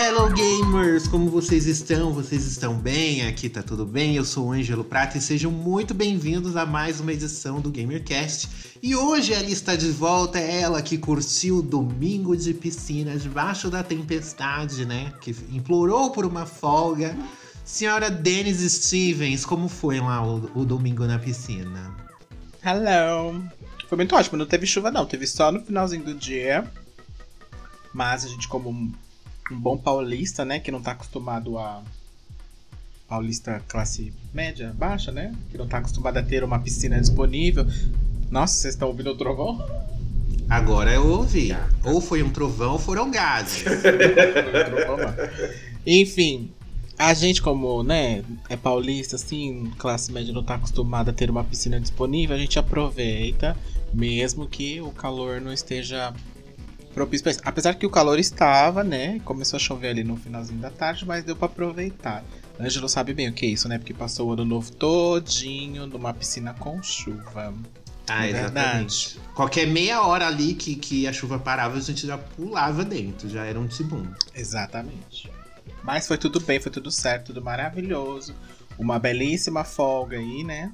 [0.00, 2.12] Hello gamers, como vocês estão?
[2.12, 3.26] Vocês estão bem?
[3.26, 4.14] Aqui tá tudo bem?
[4.14, 8.48] Eu sou o Ângelo Prata e sejam muito bem-vindos a mais uma edição do GamerCast.
[8.80, 13.68] E hoje ela está de volta, é ela que curtiu o domingo de piscina debaixo
[13.68, 15.12] da tempestade, né?
[15.20, 17.18] Que implorou por uma folga.
[17.64, 21.92] Senhora Denise Stevens, como foi lá o, o domingo na piscina?
[22.64, 23.44] Hello!
[23.88, 26.70] Foi muito ótimo, não teve chuva não, teve só no finalzinho do dia.
[27.92, 28.94] Mas a gente, como
[29.50, 31.82] um, bom paulista, né, que não tá acostumado a.
[33.08, 35.34] Paulista classe média, baixa, né?
[35.50, 37.66] Que não tá acostumado a ter uma piscina disponível.
[38.30, 39.66] Nossa, vocês estão ouvindo o trovão?
[40.46, 41.48] Agora eu ouvi.
[41.84, 43.64] Ou foi um trovão ou foram gases.
[45.86, 46.50] Enfim,
[46.98, 51.44] a gente, como né, é paulista, assim, classe média não tá acostumada a ter uma
[51.44, 53.56] piscina disponível, a gente aproveita,
[53.94, 56.12] mesmo que o calor não esteja
[56.98, 57.40] propício pra isso.
[57.44, 59.20] Apesar que o calor estava, né?
[59.24, 62.24] Começou a chover ali no finalzinho da tarde, mas deu para aproveitar.
[62.60, 63.78] Ângelo sabe bem o que é isso, né?
[63.78, 67.54] Porque passou o ano novo todinho numa piscina com chuva.
[68.08, 69.14] Ah, É exatamente.
[69.14, 69.20] verdade.
[69.34, 73.44] Qualquer meia hora ali que, que a chuva parava, a gente já pulava dentro, já
[73.44, 74.04] era um tibum.
[74.34, 75.30] Exatamente.
[75.84, 78.34] Mas foi tudo bem, foi tudo certo, tudo maravilhoso.
[78.78, 80.72] Uma belíssima folga aí, né?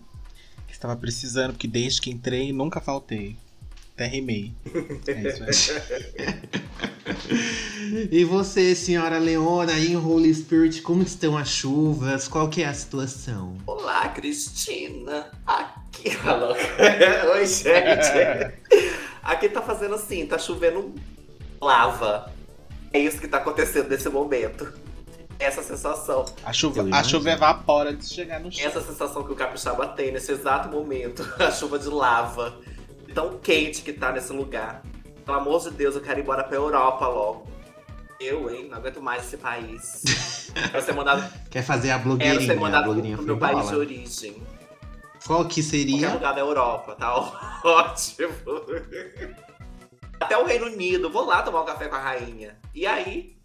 [0.66, 3.36] Que estava precisando, porque desde que entrei nunca faltei.
[3.94, 4.52] Até rimei.
[5.06, 5.84] É isso aí.
[8.10, 12.26] E você, senhora Leona, aí em Holy Spirit, como estão as chuvas?
[12.26, 13.56] Qual que é a situação?
[13.66, 15.30] Olá, Cristina.
[15.46, 16.10] Aqui.
[16.26, 16.54] Alô.
[17.34, 18.52] Oi, gente.
[19.22, 20.92] Aqui tá fazendo assim, tá chovendo
[21.60, 22.32] lava.
[22.92, 24.72] É isso que tá acontecendo nesse momento.
[25.38, 26.24] Essa sensação.
[26.44, 28.66] A chuva, a chuva evapora antes de chegar no chão.
[28.66, 31.22] Essa sensação que o capixaba tem nesse exato momento.
[31.38, 32.58] A chuva de lava.
[33.14, 34.82] Tão quente que tá nesse lugar.
[35.24, 37.46] Pelo amor de Deus, eu quero ir embora pra Europa logo.
[38.20, 38.68] Eu, hein?
[38.68, 40.02] Não aguento mais esse país.
[40.70, 42.46] Quero ser mandado, Quer fazer a quero blogueirinha?
[42.46, 43.76] ser A mandado blogueirinha pro meu país de bola.
[43.78, 44.42] origem.
[45.26, 46.12] Qual que Qualquer seria?
[46.12, 47.12] lugar da Europa, tá
[47.64, 48.32] ótimo.
[50.20, 52.56] Até o Reino Unido, vou lá tomar um café com a rainha.
[52.74, 53.36] E aí,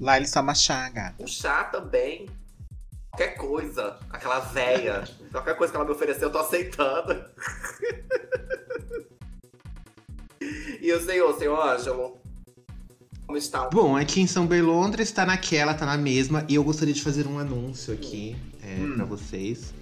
[0.00, 1.22] Lá eles tomam chá, gata.
[1.22, 2.28] um chá também.
[3.14, 5.04] Qualquer coisa, aquela véia.
[5.30, 7.24] Qualquer coisa que ela me ofereceu, eu tô aceitando.
[10.80, 12.18] e o senhor, senhor Ângelo?
[13.24, 13.68] Como está?
[13.70, 16.44] Bom, aqui em São Berlondres tá naquela, tá na mesma.
[16.48, 18.94] E eu gostaria de fazer um anúncio aqui é, Hum.
[18.96, 19.72] pra vocês.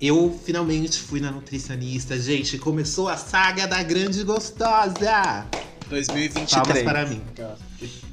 [0.00, 2.18] Eu finalmente fui na nutricionista.
[2.18, 5.46] Gente, começou a saga da grande gostosa!
[5.90, 6.50] 2023.
[6.52, 7.20] Palmas para mim.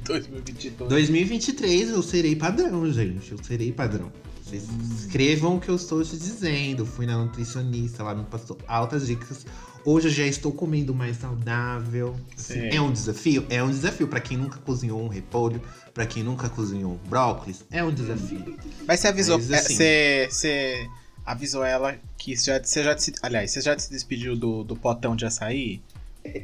[0.04, 0.90] 2022.
[0.90, 3.32] 2023 eu serei padrão, gente.
[3.32, 4.12] Eu serei padrão.
[4.46, 4.62] Vocês
[5.00, 6.86] escrevam o que eu estou te dizendo.
[6.86, 9.44] Fui na nutricionista, ela me passou altas dicas.
[9.84, 12.14] Hoje eu já estou comendo mais saudável.
[12.38, 12.68] Assim, Sim.
[12.68, 13.44] é um desafio?
[13.50, 15.60] É um desafio para quem nunca cozinhou um repolho,
[15.92, 17.64] para quem nunca cozinhou um brócolis.
[17.72, 18.56] É um desafio.
[18.86, 20.90] Mas você avisou, Mas, é, assim- você, você
[21.24, 24.76] avisou ela que você já, você já se, aliás, você já se despediu do, do
[24.76, 25.82] potão de açaí?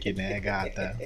[0.01, 0.99] Que né, gata?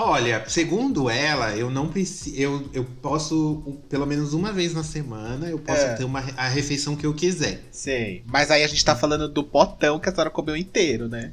[0.00, 2.36] Olha, segundo ela, eu não preciso.
[2.36, 5.94] Eu, eu posso, pelo menos uma vez na semana, eu posso É.
[5.94, 7.62] ter uma, a refeição que eu quiser.
[7.72, 8.22] Sei.
[8.26, 11.32] Mas aí a gente tá falando do potão que a senhora comeu inteiro, né?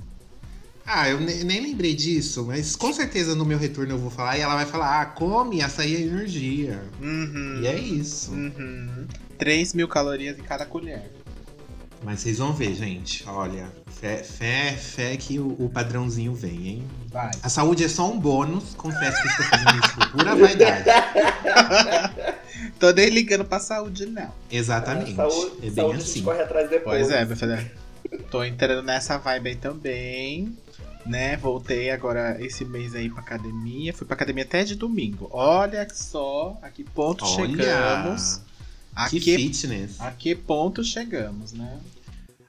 [0.83, 4.37] Ah, eu ne- nem lembrei disso, mas com certeza no meu retorno eu vou falar
[4.37, 6.81] e ela vai falar: ah, come, açaí é energia.
[6.99, 7.59] Uhum.
[7.61, 8.31] E é isso.
[8.31, 9.05] Uhum.
[9.37, 11.11] 3 mil calorias em cada colher.
[12.05, 13.27] Mas vocês vão ver, gente.
[13.27, 16.87] Olha, fé, fé, fé que o, o padrãozinho vem, hein?
[17.11, 17.31] Vai.
[17.41, 20.85] A saúde é só um bônus, confesso que estou fazendo isso por pura vaidade.
[22.79, 24.31] Tô nem ligando pra saúde, não.
[24.51, 25.15] Exatamente.
[25.15, 26.13] Saúde, é bem saúde a assim.
[26.13, 27.07] gente corre atrás depois.
[27.07, 27.71] Pois é, meu filho.
[28.29, 30.57] Tô entrando nessa vibe aí também.
[31.07, 31.37] Né?
[31.37, 33.91] Voltei agora esse mês aí pra academia.
[33.93, 35.27] Fui pra academia até de domingo.
[35.31, 38.41] Olha só a que ponto Olha, chegamos.
[38.95, 39.99] A que, que, fitness.
[39.99, 41.79] a que ponto chegamos, né?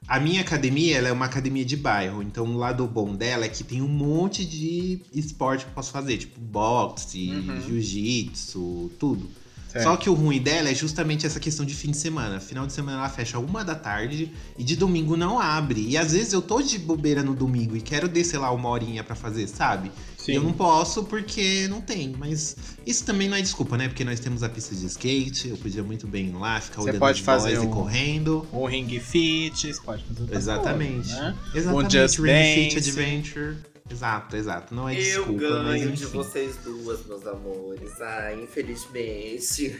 [0.07, 2.23] A minha academia, ela é uma academia de bairro.
[2.23, 5.91] Então, o lado bom dela é que tem um monte de esporte que eu posso
[5.91, 6.17] fazer.
[6.17, 7.61] Tipo, boxe, Uhum.
[7.67, 9.29] jiu-jitsu, tudo.
[9.69, 9.83] Certo.
[9.83, 12.39] Só que o ruim dela é justamente essa questão de fim de semana.
[12.39, 15.85] Final de semana ela fecha uma da tarde e de domingo não abre.
[15.85, 19.03] E às vezes eu tô de bobeira no domingo e quero descer lá uma horinha
[19.03, 19.91] pra fazer, sabe?
[20.27, 20.33] Sim.
[20.33, 22.13] Eu não posso porque não tem.
[22.17, 23.87] Mas isso também não é desculpa, né?
[23.87, 26.89] Porque nós temos a pista de skate, eu podia muito bem ir lá, ficar Você
[26.89, 28.47] olhando pode os fazer boys e um- correndo.
[28.51, 31.07] Um ring fit, você pode fazer Exatamente.
[31.07, 31.37] coisa, né?
[31.55, 31.93] Exatamente.
[31.93, 32.89] Just Ring Fit Dance.
[32.89, 33.57] Adventure.
[33.89, 34.75] Exato, exato.
[34.75, 36.17] Não é Eu desculpa, mas ganho de enfim.
[36.17, 38.01] vocês duas, meus amores.
[38.01, 39.79] Ai, infelizmente.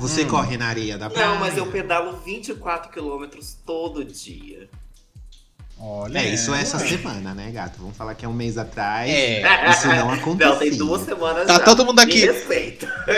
[0.00, 0.28] Você Hum.
[0.28, 1.28] corre na areia da praia.
[1.30, 4.68] Não, mas eu pedalo 24 quilômetros todo dia.
[5.84, 6.18] Olha.
[6.20, 7.78] É, isso é essa semana, né, gato?
[7.80, 9.10] Vamos falar que é um mês atrás.
[9.10, 9.42] É.
[9.70, 10.46] Isso não acontecia.
[10.52, 11.58] Não, tem duas semanas Tá já.
[11.60, 12.24] todo mundo aqui.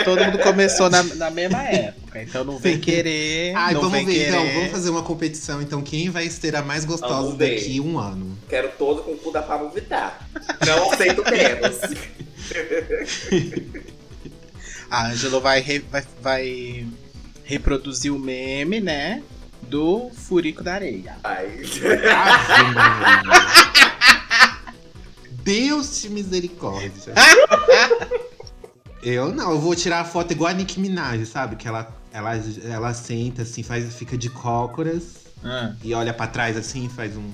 [0.03, 3.53] Todo mundo começou na, na mesma época, então não vem querer.
[3.55, 4.29] Ai, não vamos vem ver querer.
[4.29, 5.61] então, vamos fazer uma competição.
[5.61, 7.55] Então, quem vai ser a mais gostosa Vamos ver.
[7.55, 8.35] daqui um ano?
[8.49, 10.27] Quero todo com o cu da Pablo Vittar.
[10.65, 11.77] Não aceito menos.
[14.89, 16.85] A Angelo vai, re- vai, vai
[17.43, 19.21] reproduzir o meme, né?
[19.69, 21.17] Do Furico da Areia.
[21.23, 21.61] Ai.
[25.43, 27.13] Deus te misericórdia.
[29.03, 31.55] Eu não, eu vou tirar a foto igual a Nicki Minaj, sabe?
[31.55, 32.31] Que ela, ela,
[32.63, 37.29] ela senta assim, faz, fica de cócoras Ah, e olha pra trás assim, faz um,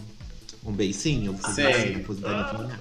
[0.65, 1.27] um beicinho.
[1.27, 2.03] Eu vou fazer Sei.
[2.03, 2.79] assim, da Nicki Minaj.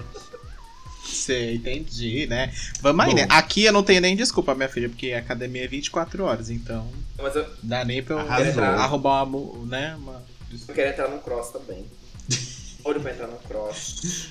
[1.10, 2.52] Sei, entendi, né?
[2.80, 3.16] Vamos aí, Bom.
[3.16, 3.26] né?
[3.28, 6.86] Aqui eu não tenho nem desculpa, minha filha, porque a academia é 24 horas, então
[7.18, 8.62] Mas eu, dá nem pra eu Arrasou.
[8.64, 9.94] arrumar uma, né?
[9.96, 10.22] Uma...
[10.68, 11.84] eu quero entrar no cross também.
[12.84, 14.28] Olho pra entrar no cross.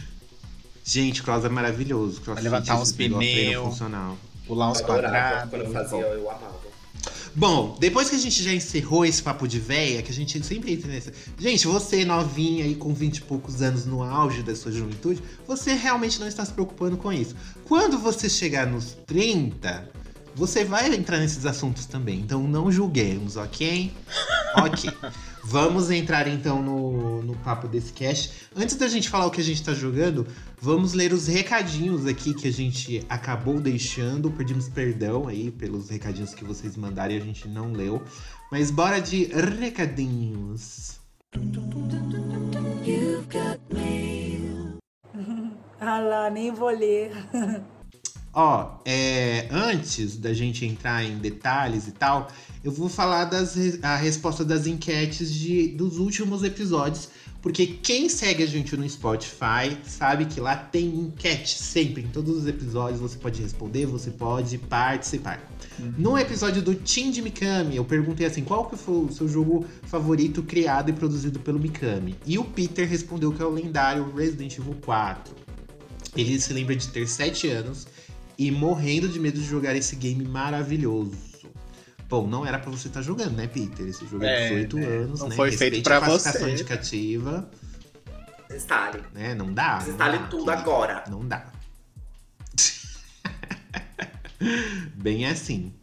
[0.83, 2.21] Gente, cross é maravilhoso.
[2.21, 3.65] Cross Vai levantar uns pneu.
[3.65, 4.17] funcional.
[4.47, 5.01] Pular uns adorava.
[5.03, 5.49] quadrados.
[5.51, 6.68] Quando eu fazia, eu amava.
[7.39, 10.73] Bom, depois que a gente já encerrou esse papo de véia, que a gente sempre
[10.73, 11.13] entra nessa.
[11.37, 15.73] Gente, você novinha aí com 20 e poucos anos no auge da sua juventude, você
[15.73, 17.33] realmente não está se preocupando com isso.
[17.63, 19.89] Quando você chegar nos 30,
[20.35, 22.19] você vai entrar nesses assuntos também.
[22.19, 23.89] Então não julguemos, ok?
[24.55, 24.91] Ok.
[25.43, 28.49] Vamos entrar então no, no papo desse cast.
[28.55, 30.27] Antes da gente falar o que a gente tá jogando,
[30.61, 34.29] vamos ler os recadinhos aqui que a gente acabou deixando.
[34.31, 38.01] Pedimos perdão aí pelos recadinhos que vocês mandaram e a gente não leu.
[38.51, 39.25] Mas bora de
[39.59, 40.99] recadinhos.
[45.81, 47.11] Ah lá, nem vou ler.
[48.41, 52.29] Ó, é, antes da gente entrar em detalhes e tal,
[52.63, 57.09] eu vou falar das a resposta das enquetes de, dos últimos episódios,
[57.41, 62.37] porque quem segue a gente no Spotify sabe que lá tem enquete sempre, em todos
[62.37, 65.45] os episódios você pode responder, você pode participar.
[65.97, 69.65] No episódio do Team de Mikami, eu perguntei assim, qual que foi o seu jogo
[69.83, 72.15] favorito criado e produzido pelo Mikami?
[72.25, 75.35] E o Peter respondeu que é o lendário Resident Evil 4.
[76.15, 77.85] Ele se lembra de ter 7 anos
[78.39, 81.11] e morrendo de medo de jogar esse game maravilhoso.
[82.07, 83.85] Bom, não era pra você estar jogando, né, Peter?
[83.85, 84.85] Esse jogo é, É, 18 né?
[84.87, 85.35] anos, Não né?
[85.35, 86.53] foi feito Respeite pra a classificação você.
[86.53, 87.51] indicativa,
[88.47, 89.03] Desinstale.
[89.13, 89.35] né?
[89.35, 89.77] Não dá.
[89.77, 90.51] dá, tudo querido.
[90.51, 91.03] agora.
[91.07, 91.45] Não dá.
[94.95, 95.73] Bem assim.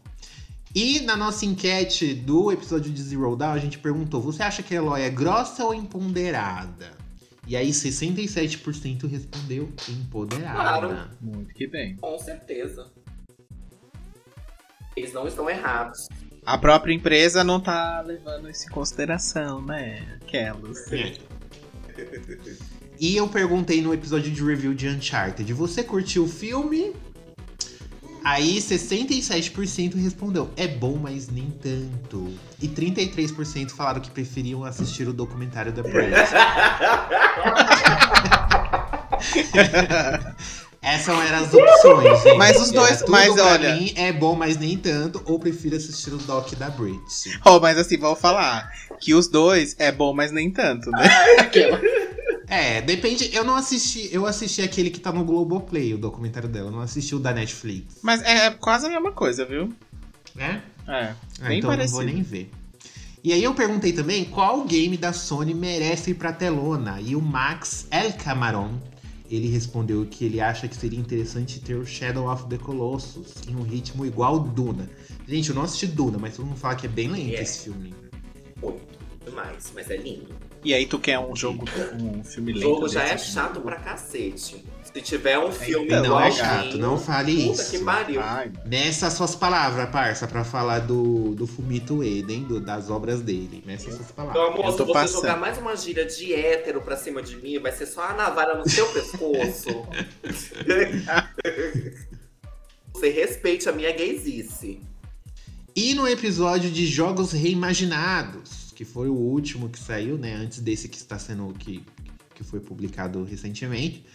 [0.75, 4.73] E na nossa enquete do episódio de Zero Dawn, a gente perguntou: você acha que
[4.75, 6.91] a Eloy é grossa ou empoderada?
[7.47, 10.51] E aí, 67% respondeu empoderada.
[10.53, 11.09] Claro.
[11.21, 11.95] Muito que bem.
[11.95, 12.91] Com certeza.
[14.95, 16.07] Eles não estão errados.
[16.45, 20.17] A própria empresa não tá levando isso em consideração, né?
[20.21, 20.91] Aquelas.
[20.91, 21.13] É.
[22.99, 26.93] E eu perguntei no episódio de review de Uncharted: você curtiu o filme?
[28.29, 32.29] Aí 67% respondeu: é bom, mas nem tanto.
[32.61, 36.11] E 33% falaram que preferiam assistir o documentário da Bridge.
[40.81, 42.37] Essas eram as opções, gente.
[42.37, 45.21] Mas os dois- Era tudo mas pra olha- mim é bom, mas nem tanto.
[45.25, 47.39] Ou prefiro assistir o doc da Bridge.
[47.45, 51.09] Oh, mas assim, vou falar que os dois é bom, mas nem tanto, né?
[52.47, 53.29] É, depende.
[53.35, 54.07] Eu não assisti.
[54.11, 56.67] Eu assisti aquele que tá no Globoplay, o documentário dela.
[56.67, 57.97] Eu não assisti o da Netflix.
[58.01, 59.73] Mas é quase a mesma coisa, viu?
[60.33, 60.63] Né?
[60.87, 61.13] É.
[61.39, 62.03] Ah, Bem então eu não vou parecido.
[62.05, 62.49] nem ver.
[63.23, 67.01] E aí eu perguntei também qual game da Sony merece ir pra telona.
[67.01, 68.75] E o Max El Camarón,
[69.29, 73.55] ele respondeu que ele acha que seria interessante ter o Shadow of the Colossus em
[73.55, 74.89] um ritmo igual Duna.
[75.27, 77.41] Gente, eu não assisti Duna, mas todo mundo fala que é bem lento É.
[77.41, 77.93] esse filme.
[78.61, 78.96] Muito
[79.29, 80.27] demais, mas é lindo.
[80.63, 81.65] E aí tu quer um jogo,
[82.01, 82.67] um filme O lento?
[82.67, 83.31] jogo já é desse?
[83.31, 84.65] chato pra cacete.
[84.93, 87.71] Se tiver um filme Então, não, é gato, não fale puta isso.
[87.71, 88.19] que pariu.
[88.21, 93.63] Ai, Nessas suas palavras, parça, pra falar do, do Fumito Eden, do- das obras dele.
[93.65, 94.47] Nessas suas Meu palavras.
[94.53, 95.21] amor, Eu se você passando.
[95.21, 98.55] jogar mais uma gíria de hétero pra cima de mim, vai ser só a navalha
[98.55, 99.85] no seu pescoço.
[102.93, 104.81] você respeite a minha gaysice.
[105.75, 110.35] E no episódio de Jogos Reimaginados, que foi o último que saiu, né?
[110.35, 111.83] Antes desse que está sendo que,
[112.35, 114.05] que foi publicado recentemente.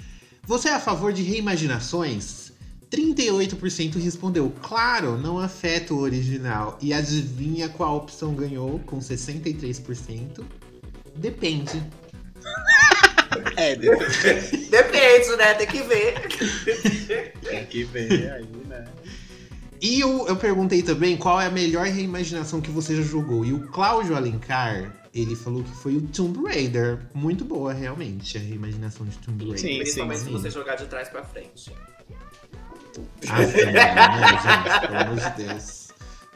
[0.45, 2.53] Você é a favor de reimaginações?
[2.89, 6.79] 38% respondeu, claro, não afeta o original.
[6.81, 10.45] E adivinha qual opção ganhou com 63%?
[11.17, 11.83] Depende.
[13.57, 14.67] É, depende.
[14.71, 15.55] Depende, né?
[15.55, 16.21] Tem que ver.
[17.43, 18.85] Tem que ver aí, né?
[19.83, 23.45] E eu, eu perguntei também qual é a melhor reimaginação que você já jogou.
[23.45, 27.01] E o Cláudio Alencar, ele falou que foi o Tomb Raider.
[27.13, 29.61] Muito boa, realmente, a reimaginação de Tomb Raider.
[29.61, 30.39] Sim, Principalmente sim, se sim.
[30.39, 31.73] você jogar de trás pra frente.
[33.29, 33.91] Ah, sim, né,
[34.39, 34.87] gente?
[34.87, 35.89] Pelo amor de Deus.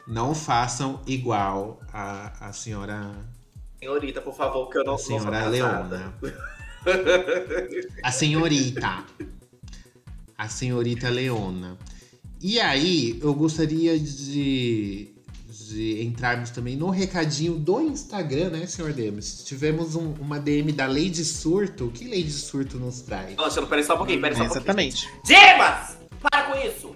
[0.05, 3.15] Não façam igual a, a senhora,
[3.79, 5.47] Senhorita, por favor, que eu não, a sou senhora.
[5.47, 6.13] Leona.
[8.03, 9.05] A senhorita.
[10.37, 11.77] A senhorita Leona.
[12.41, 15.11] E aí, eu gostaria de,
[15.49, 19.43] de entrarmos também no recadinho do Instagram, né, senhor Demis?
[19.43, 21.85] Tivemos um- uma DM da Lady Surto.
[21.87, 23.37] O que Lady Surto nos traz?
[23.39, 24.63] Ângelo, peraí só um pouquinho, peraí só um pouquinho.
[24.63, 25.09] Exatamente.
[25.25, 25.97] Dimas!
[26.21, 26.95] Para com isso!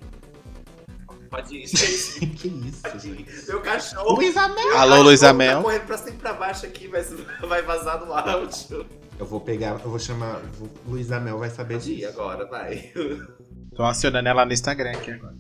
[1.30, 2.28] Pode ir, gente.
[2.28, 3.48] que isso, gente?
[3.48, 4.16] Meu cachorro.
[4.16, 4.78] Luísa Mel!
[4.78, 5.58] Alô, Meu Luísa cachorro Mel.
[5.58, 7.08] Tá correndo pra cima e pra baixo aqui, mas
[7.48, 8.86] vai vazar no áudio.
[9.18, 10.42] Eu vou pegar, eu vou chamar.
[10.60, 12.10] vou- Luísa Mel vai saber Pode ir disso.
[12.10, 12.92] agora, vai.
[13.76, 15.36] Tô acionando ela no Instagram aqui agora.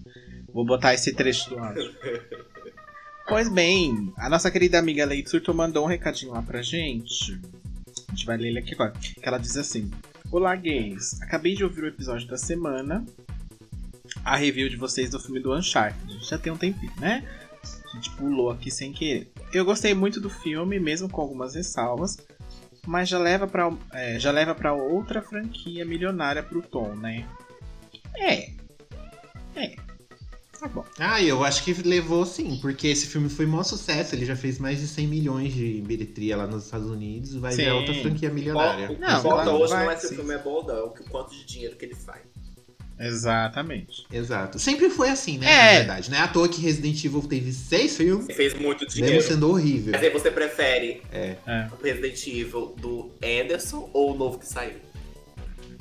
[0.54, 1.96] Vou botar esse trecho do áudio.
[3.28, 7.40] Pois bem, a nossa querida amiga Leite Surto mandou um recadinho lá pra gente.
[8.08, 8.92] A gente vai ler ele aqui agora.
[8.92, 9.90] Que ela diz assim:
[10.32, 11.22] Olá, gays.
[11.22, 13.06] Acabei de ouvir o episódio da semana.
[14.24, 16.26] A review de vocês do filme do Uncharted.
[16.26, 17.26] Já tem um tempinho, né?
[17.64, 19.32] A gente pulou aqui sem querer.
[19.54, 22.18] Eu gostei muito do filme, mesmo com algumas ressalvas.
[22.88, 27.28] Mas já leva pra, é, já leva pra outra franquia milionária pro Tom, né?
[28.18, 28.50] É.
[29.56, 29.76] É.
[30.60, 30.86] Tá bom.
[31.00, 34.14] Ah, eu acho que levou sim, porque esse filme foi maior sucesso.
[34.14, 37.34] Ele já fez mais de 100 milhões de bilheteria lá nos Estados Unidos.
[37.36, 37.64] Vai Sim.
[37.64, 38.92] ver outra franquia milionária.
[38.92, 40.86] O que Não, hoje vai, não é se o filme é bom não, é o
[40.88, 42.22] o quanto de dinheiro que ele faz.
[43.00, 44.06] Exatamente.
[44.14, 44.60] Exato.
[44.60, 45.48] Sempre foi assim, né?
[45.52, 45.66] É.
[45.74, 46.12] Na verdade.
[46.12, 49.24] Não é à toa que Resident Evil teve seis filmes, Ele fez muito mesmo dinheiro.
[49.24, 49.92] sendo horrível.
[49.94, 51.36] Mas aí você prefere É.
[51.72, 54.76] o Resident Evil do Anderson ou o novo que saiu?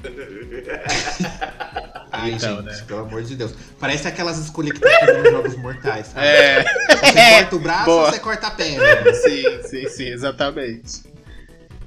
[2.13, 2.85] Ai, Então, gente, né?
[2.87, 3.55] pelo amor de Deus.
[3.79, 6.09] Parece aquelas escolhas que tá fazendo jogos mortais.
[6.09, 6.27] sabe?
[6.27, 6.63] É.
[6.63, 8.05] Você corta o braço Boa.
[8.07, 9.15] ou você corta a perna?
[9.15, 11.03] sim, sim, sim, exatamente.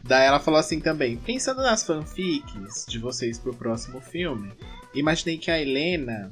[0.04, 4.52] Daí ela falou assim também: pensando nas fanfics de vocês pro próximo filme,
[4.94, 6.32] imaginei que a Helena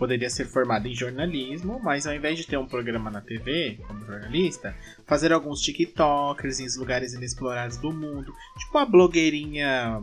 [0.00, 4.06] poderia ser formada em jornalismo, mas ao invés de ter um programa na TV como
[4.06, 4.74] jornalista,
[5.06, 10.02] fazer alguns TikTokers em lugares inexplorados do mundo, tipo uma blogueirinha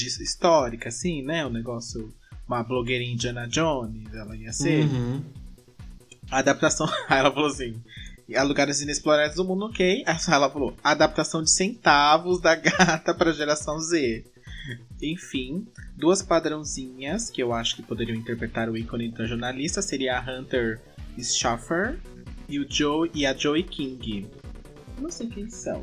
[0.00, 1.44] histórica, assim, né?
[1.44, 2.14] Um negócio,
[2.46, 4.84] uma blogueirinha Indiana Jones, ela ia ser.
[4.84, 5.24] Uhum.
[6.30, 6.86] A adaptação.
[7.08, 7.82] Aí ela falou assim.
[8.36, 10.04] A lugares inexplorados do mundo, ok.
[10.06, 14.24] Ela falou: adaptação de centavos da gata pra geração Z.
[15.02, 15.66] Enfim,
[15.96, 20.80] duas padrãozinhas que eu acho que poderiam interpretar o ícone da jornalista seria a Hunter
[21.18, 21.98] Schaffer
[22.48, 24.28] e, o Joe, e a Joey King.
[25.00, 25.82] Não sei quem são.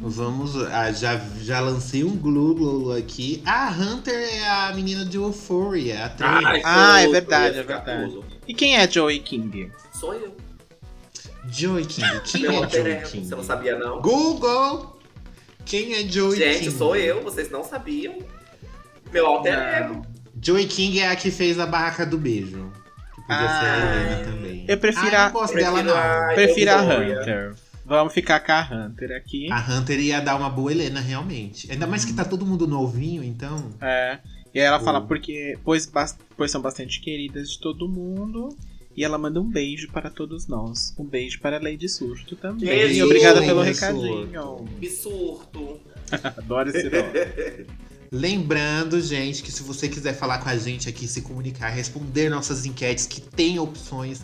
[0.00, 0.56] Vamos.
[0.56, 3.42] Ah, já, já lancei um Google aqui.
[3.44, 6.62] Ah, Hunter é a menina de Euphoria, a trailer.
[6.64, 8.20] Ah, é tudo, verdade, é verdade.
[8.46, 9.72] E quem é a Joey King?
[9.92, 10.36] Sou eu.
[11.50, 12.20] Joey King.
[12.24, 13.26] Quem Meu é Joey King?
[13.26, 14.00] Você não sabia, não?
[14.00, 14.97] Google!
[15.68, 16.52] Quem é Joey King?
[16.54, 18.18] Gente, sou eu, vocês não sabiam.
[19.12, 20.02] Meu alter ego.
[20.42, 22.70] Joey King é a que fez a barraca do beijo.
[23.14, 24.64] Que podia ser a Ah, Helena também.
[24.68, 25.96] eu prefiro ah, a- eu não gosto Prefiro dela, não.
[25.96, 27.20] a- Prefiro a Euphoria.
[27.20, 27.54] Hunter.
[27.84, 29.50] Vamos ficar com a Hunter aqui.
[29.50, 31.70] A Hunter ia dar uma boa Helena, realmente.
[31.72, 33.70] Ainda mais que tá todo mundo novinho, então.
[33.80, 34.18] É.
[34.54, 35.90] E aí ela fala porque pois,
[36.36, 38.50] pois são bastante queridas de todo mundo.
[38.98, 40.92] E ela manda um beijo para todos nós.
[40.98, 42.68] Um beijo para a Lady Surto também.
[42.68, 44.68] Beijo, E obrigada pelo Lady recadinho.
[44.76, 45.78] Me surto.
[46.36, 47.66] Adoro esse nome.
[48.10, 52.66] Lembrando, gente, que se você quiser falar com a gente aqui, se comunicar, responder nossas
[52.66, 54.20] enquetes, que tem opções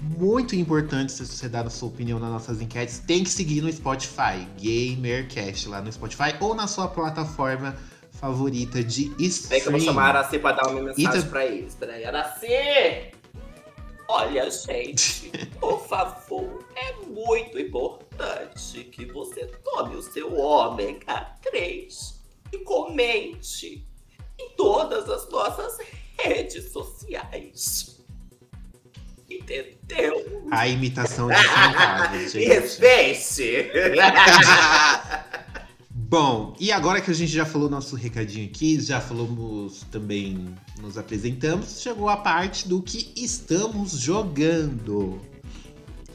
[0.00, 3.70] muito importantes se você dar a sua opinião nas nossas enquetes, tem que seguir no
[3.70, 7.76] Spotify, GamerCast, lá no Spotify, ou na sua plataforma
[8.12, 11.28] favorita de Vem que eu vou chamar a Araci pra dar uma mensagem Eita.
[11.28, 11.74] pra eles.
[11.74, 13.14] Peraí, Araci!
[14.08, 15.30] Olha, gente,
[15.60, 22.20] por favor, é muito importante que você tome o seu ômega 3
[22.52, 23.86] e comente
[24.38, 25.78] em todas as nossas
[26.18, 27.94] redes sociais.
[29.30, 30.46] Entendeu?
[30.50, 32.44] A imitação de fantasma, gente.
[32.46, 33.70] respeite!
[36.06, 40.98] Bom, e agora que a gente já falou nosso recadinho aqui, já falamos também, nos
[40.98, 45.18] apresentamos, chegou a parte do que estamos jogando.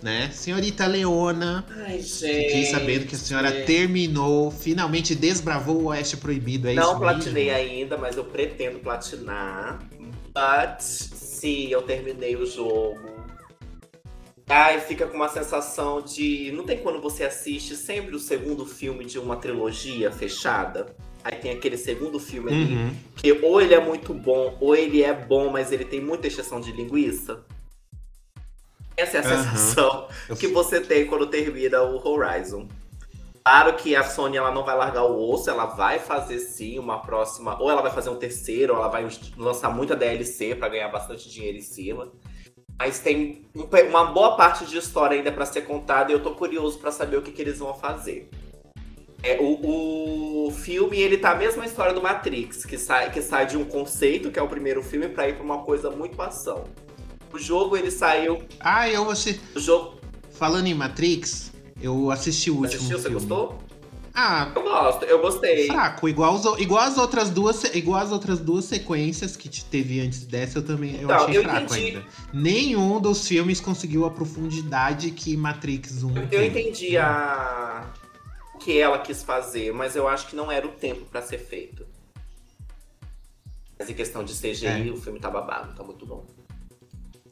[0.01, 0.29] né?
[0.31, 2.19] Senhorita Leona, Ai, gente.
[2.45, 7.57] fiquei sabendo que a senhora terminou, finalmente desbravou o Oeste Proibido, é Não platinei mesmo?
[7.57, 9.79] ainda, mas eu pretendo platinar.
[10.27, 12.97] But, se eu terminei o jogo.
[14.51, 16.51] Ai, fica com uma sensação de.
[16.53, 20.95] Não tem quando você assiste sempre o segundo filme de uma trilogia fechada?
[21.23, 22.95] Aí tem aquele segundo filme ali, Uhum.
[23.15, 26.59] que ou ele é muito bom, ou ele é bom, mas ele tem muita exceção
[26.61, 27.43] de linguiça.
[28.97, 29.43] Essa é a Aham.
[29.43, 32.67] sensação Eu- que você tem quando termina o Horizon.
[33.43, 36.99] Claro que a Sony ela não vai largar o osso, ela vai fazer sim uma
[36.99, 40.89] próxima, ou ela vai fazer um terceiro, ou ela vai lançar muita DLC pra ganhar
[40.89, 42.11] bastante dinheiro em cima.
[42.79, 46.31] Mas tem um uma boa parte de história ainda pra ser contada e eu tô
[46.31, 48.29] curioso pra saber o que, que eles vão fazer.
[49.21, 53.45] É, o, o filme, ele tá a mesma história do Matrix, que sai, que sai
[53.47, 56.63] de um conceito, que é o primeiro filme, pra ir pra uma coisa muito ação.
[57.33, 58.41] O jogo, ele saiu.
[58.61, 59.99] Ah, eu assi- O jogo.
[60.31, 62.97] falando em Matrix, eu assisti o último Assistiu?
[62.97, 63.15] Você filme.
[63.19, 63.57] gostou?
[64.21, 65.67] Ah, Eu gosto, eu gostei.
[65.67, 70.01] fraco, igual, os igual as outras duas, igual as outras duas sequências que te- teve
[70.01, 71.85] antes dessa, eu também eu Então, achei eu fraco entendi.
[71.97, 72.05] ainda.
[72.33, 77.85] Nenhum dos filmes conseguiu a profundidade que Matrix 1 Eu, eu entendi a...
[78.53, 81.37] o que ela quis fazer, mas eu acho que não era o tempo pra ser
[81.37, 81.85] feito.
[83.79, 84.91] Mas em questão de CGI, É.
[84.91, 86.25] o filme tá babado, tá muito bom.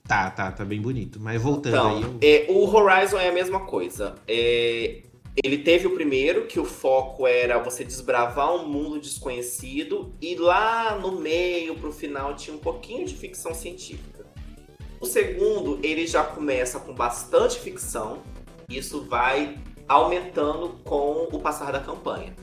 [0.08, 1.20] Tá, tá, tá bem bonito.
[1.20, 2.20] Mas voltando aí, Então, eu...
[2.22, 4.15] é, o Horizon é a mesma coisa.
[4.25, 5.01] É,
[5.44, 10.98] ele teve o primeiro, que o foco era você desbravar um mundo desconhecido, e lá
[11.00, 14.25] no meio, pro final, tinha um pouquinho de ficção científica.
[15.00, 18.24] O segundo, ele já começa com bastante ficção,
[18.67, 22.36] e isso vai aumentando com o passar da campanha.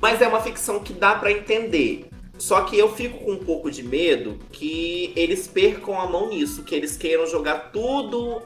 [0.00, 2.08] Mas é uma ficção que dá pra entender.
[2.38, 6.64] Só que eu fico com um pouco de medo que eles percam a mão nisso,
[6.64, 8.42] que eles queiram jogar tudo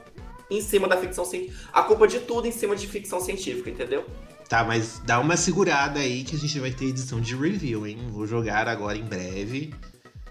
[0.50, 1.68] em cima da ficção científica.
[1.72, 4.04] A culpa de tudo em cima de ficção científica, entendeu?
[4.48, 7.98] Tá, mas dá uma segurada aí que a gente vai ter edição de review, hein?
[8.10, 9.72] Vou jogar agora em breve.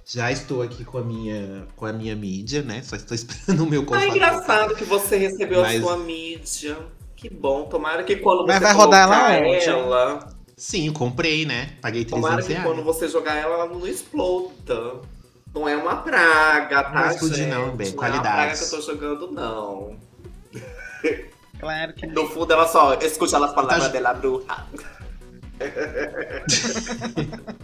[0.06, 2.82] Já estou aqui com a minha, com a minha mídia, né?
[2.84, 4.16] Só estou esperando o meu Ah, computador.
[4.16, 6.78] engraçado que você recebeu Mas- a sua mídia.
[7.16, 7.64] Que bom.
[7.66, 11.78] Tomara que quando Mas você vai rodar ela ela, Sim, comprei, né?
[11.82, 12.66] Paguei 300 tomara que reais.
[12.66, 15.00] quando você jogar ela, ela não exploda.
[15.54, 18.70] Não é uma praga, tá, Não explodir não, bem, Não é uma praga que eu
[18.70, 19.98] tô jogando, não.
[21.60, 24.66] Claro que No fundo, ela só escuta as palavras Tá- dela bruxa.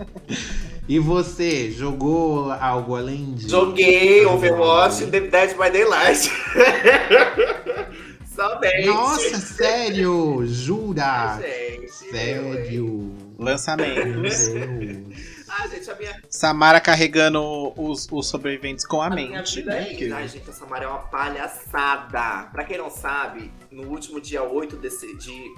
[0.88, 3.50] E você, jogou algo além de...
[3.50, 6.30] Joguei Overwatch e The Dead by Daylight.
[8.36, 8.86] Somente.
[8.86, 10.42] Nossa, sério?
[10.46, 11.40] Jura?
[11.42, 11.92] Gente.
[11.92, 12.70] Sério?
[12.70, 14.48] Meu lançamentos.
[14.50, 15.35] Deus.
[15.58, 17.42] Ah, gente, a minha, Samara carregando
[17.78, 19.56] os, os sobreviventes com a, a minha mente.
[19.56, 19.92] vida né?
[19.92, 20.12] é Que-.
[20.12, 22.50] Ai, gente, essa Maria é uma palhaçada.
[22.52, 25.56] Pra quem não sabe, no último dia 8 desse, de,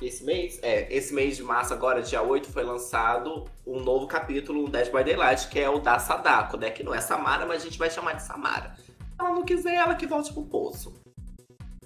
[0.00, 4.62] desse mês, é, esse mês de março agora, dia 8, foi lançado um novo capítulo
[4.62, 6.70] no Dead by Daylight, que é o da Sadako, né?
[6.70, 8.74] Que não é Samara, mas a gente vai chamar de Samara.
[8.78, 8.84] Se
[9.18, 10.94] ela não quiser, ela que volte pro poço.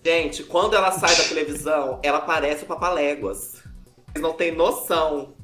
[0.05, 3.63] Gente, quando ela sai da televisão, ela parece o Papaléguas.
[4.07, 5.35] Vocês não têm noção.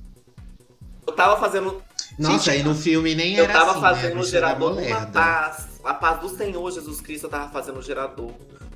[1.06, 1.82] Eu tava fazendo
[2.18, 4.20] Nossa, aí no filme nem eu era tava assim, fazendo né?
[4.20, 5.06] o gerador lerda.
[5.06, 5.68] paz.
[5.84, 8.30] A paz do Senhor Jesus Cristo eu tava fazendo o gerador.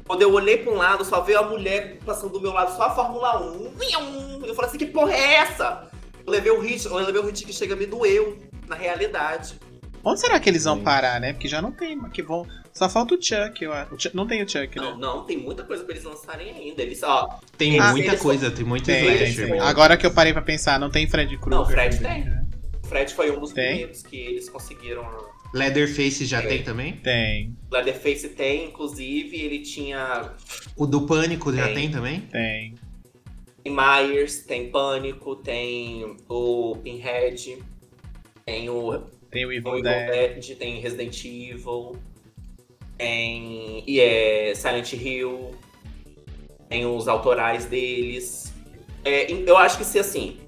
[0.07, 2.85] Quando eu olhei pra um lado, só veio a mulher passando do meu lado, só
[2.85, 4.44] a Fórmula 1.
[4.46, 5.88] Eu falei assim, que porra é essa?
[6.27, 9.55] Eu levei o hit, eu levei o hit que chega me doeu, na realidade.
[10.05, 10.83] Onde será que eles vão Sim.
[10.85, 11.33] parar, né?
[11.33, 12.46] Porque já não tem, que vão.
[12.72, 13.98] Só falta o Chuck, eu acho.
[13.98, 14.96] Chuck- Não tem o Chuck, Não, né?
[15.01, 16.81] não, tem muita coisa pra eles lançarem ainda.
[16.83, 19.61] Eles, ó, Tem Ah, muita eles- coisa, tem muito Tem, slasher tem.
[19.61, 21.59] Agora que eu parei pra pensar, não tem Fred Krueger.
[21.59, 22.31] Não, Fred também, tem.
[22.31, 22.44] né?
[22.88, 23.66] O Fred foi um dos Tem?
[23.68, 25.07] primeiros que eles conseguiram.
[25.53, 26.46] Leatherface já É.
[26.46, 26.94] tem também?
[26.96, 30.33] Tem, Leatherface tem, inclusive, ele tinha
[30.77, 31.74] O do Pânico já Tem.
[31.74, 32.20] tem também?
[32.22, 32.74] tem.
[33.62, 37.59] Tem Myers, tem Pânico, tem o Pinhead,
[38.46, 40.35] tem o Tem o o Evil Evil Dead.
[40.37, 41.96] Dead, tem Resident Evil,
[42.96, 45.55] tem e é Silent Hill,
[46.68, 48.53] tem os autorais deles.
[49.05, 50.38] É, eu acho que se assim,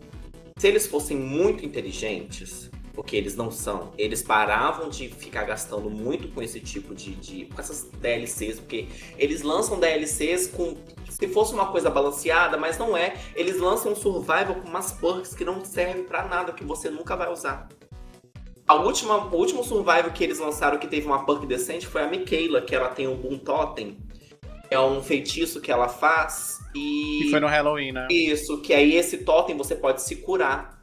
[0.61, 6.29] se eles fossem muito inteligentes, porque eles não são, eles paravam de ficar gastando muito
[6.29, 10.77] com esse tipo de, de com essas DLCs, porque eles lançam DLCs com
[11.09, 13.15] se fosse uma coisa balanceada, mas não é.
[13.35, 17.17] Eles lançam um survival com umas perks que não servem pra nada, que você nunca
[17.17, 17.67] vai usar.
[18.69, 22.07] A última, o último survival que eles lançaram que teve uma perk decente foi a
[22.07, 23.97] Michaela, que ela tem um Boom Totem.
[24.71, 27.21] É um feitiço que ela faz e.
[27.25, 28.07] Que foi no Halloween, né?
[28.11, 30.81] Isso, que aí esse totem você pode se curar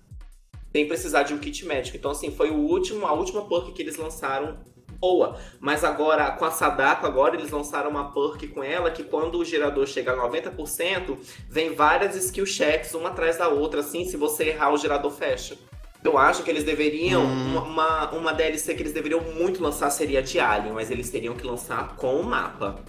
[0.72, 1.98] sem precisar de um kit médico.
[1.98, 4.60] Então, assim, foi o último, a última perk que eles lançaram
[5.00, 5.38] boa.
[5.60, 9.46] Mas agora, com a Sadako, agora eles lançaram uma perk com ela que quando o
[9.46, 11.18] gerador chega a 90%,
[11.50, 15.58] vem várias skill checks uma atrás da outra, assim, se você errar o gerador fecha.
[16.04, 17.26] Eu acho que eles deveriam.
[17.26, 17.58] Hum.
[17.58, 21.46] Uma, uma DLC que eles deveriam muito lançar seria de Alien, mas eles teriam que
[21.46, 22.84] lançar com o mapa.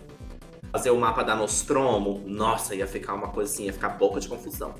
[0.72, 4.28] Fazer o mapa da Nostromo, nossa, ia ficar uma coisa assim, ia ficar boca de
[4.28, 4.74] confusão.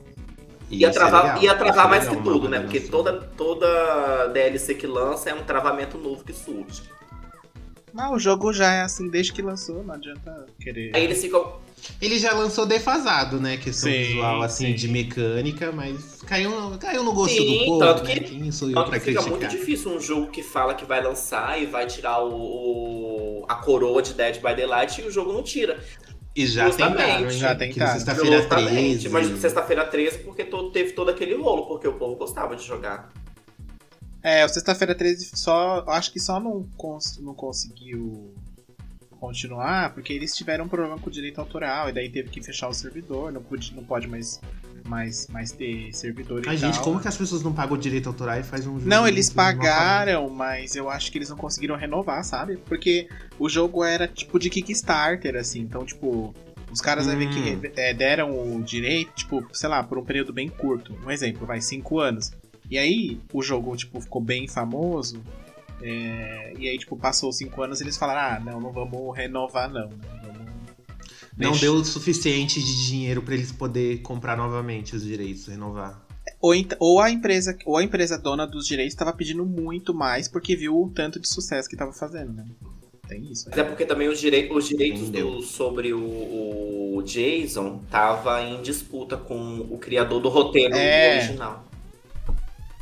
[0.70, 1.42] Ia Isso é travar, legal.
[1.42, 2.60] ia travar é mais legal, que tudo, né?
[2.60, 6.82] Porque toda, toda DLC que lança é um travamento novo que surge.
[7.90, 10.94] Mas o jogo já é assim desde que lançou, não adianta querer.
[10.94, 11.54] Aí eles ficam.
[12.02, 13.56] Ele já lançou defasado, né?
[13.56, 14.74] Questão Sim, visual, assim, sim.
[14.74, 18.14] de mecânica, mas caiu, caiu no gosto Sim, do povo, tanto né?
[18.14, 19.40] que- Quem sou eu Tanto pra que fica criticar?
[19.40, 23.07] muito difícil um jogo que fala que vai lançar e vai tirar o, o-
[23.48, 25.82] a coroa de Dead by Daylight e o jogo não tira.
[26.36, 26.98] E já Justamente.
[26.98, 27.30] tentaram?
[27.30, 27.92] Já tentaram.
[27.94, 28.74] Sexta-feira Justamente.
[28.74, 29.08] 13.
[29.08, 33.10] Mas sexta-feira 13 porque todo- teve todo aquele rolo, porque o povo gostava de jogar.
[34.22, 35.84] É, o Sexta-feira 13 só.
[35.88, 38.34] Acho que só não, cons- não conseguiu
[39.18, 42.68] continuar porque eles tiveram um problema com o direito autoral e daí teve que fechar
[42.68, 44.40] o servidor, não, pude, não pode mais,
[44.88, 46.84] mais, mais ter servidor e Ai, gente, tal.
[46.84, 48.88] como que as pessoas não pagam o direito autoral e fazem um jogo?
[48.88, 52.56] Não, eles pagaram, mas eu acho que eles não conseguiram renovar, sabe?
[52.56, 55.60] Porque o jogo era tipo de Kickstarter, assim.
[55.60, 56.34] Então, tipo,
[56.72, 57.60] os caras vai ver Hum.
[57.60, 60.94] que é, deram o direito, tipo, sei lá, por um período bem curto.
[61.04, 62.32] Um exemplo, vai, cinco anos.
[62.70, 65.22] E aí, o jogo, tipo, ficou bem famoso.
[65.80, 69.88] é, e aí, tipo, passou cinco anos eles falaram, ah, não, não vamos renovar, não.
[69.88, 69.94] né?
[71.38, 76.04] Não deu o suficiente de dinheiro pra eles poder comprar novamente os direitos, renovar.
[76.40, 80.54] Ou, ou a empresa, ou a empresa dona dos direitos estava pedindo muito mais porque
[80.54, 82.44] viu o tanto de sucesso que tava fazendo, né?
[83.08, 83.46] Tem isso.
[83.48, 88.60] Mas é porque também os, direi- os direitos do- sobre o, o Jason tava em
[88.60, 91.16] disputa com o criador do roteiro É.
[91.16, 91.64] original.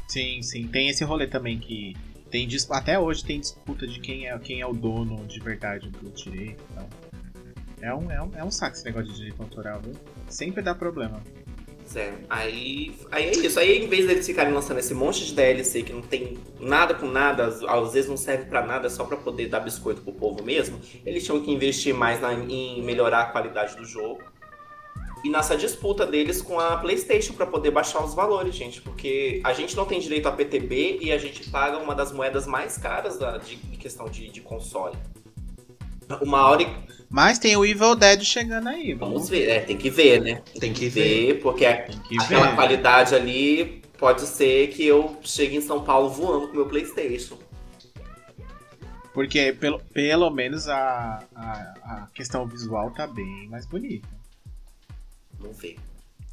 [0.09, 0.67] Sim, sim.
[0.69, 1.95] Tem esse rolê também que
[2.31, 6.11] tem até hoje tem disputa de quem é, quem é o dono de verdade do
[6.11, 6.89] direito e tal.
[7.81, 9.95] É um, é, um, é um saco esse negócio de direito autoral, viu?
[10.29, 11.23] Sempre dá problema.
[11.95, 13.59] É, aí, aí é isso.
[13.61, 17.07] Aí em vez deles ficarem lançando esse monte de DLC que não tem nada com
[17.07, 20.43] nada, às, vezes não serve pra nada, é só pra poder dar biscoito pro povo
[20.43, 24.21] mesmo, eles tinham que investir mais na- em melhorar a qualidade do jogo.
[25.25, 29.53] E nessa disputa deles com a PlayStation pra poder baixar os valores, gente, porque a
[29.53, 33.19] gente não tem direito a PTB e a gente paga uma das moedas mais caras
[33.19, 34.97] da, de, de questão de, de console.
[36.23, 36.69] Uma hora e
[37.09, 40.43] Mas tem o Evil Dead chegando aí, vamos ver, é, tem que ver, né?
[40.59, 41.35] Tem que ver.
[41.35, 42.55] Ver, porque é Tem que Aquela ver.
[42.55, 47.39] qualidade ali pode ser que eu chegue em São Paulo voando com meu Playstation.
[49.13, 51.53] Porque pelo, pelo menos a, a,
[51.85, 54.07] a questão visual tá bem mais bonita.
[55.39, 55.77] Vamos ver.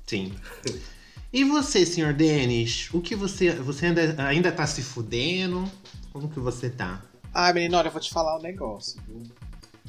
[0.06, 0.34] Sim.
[1.32, 2.90] E você, senhor Denis?
[2.94, 3.52] O que você.
[3.54, 5.64] Você ainda, ainda tá se fudendo?
[6.12, 7.02] Como que você tá?
[7.34, 9.24] Ah, menina, olha, eu vou te falar um negócio, viu?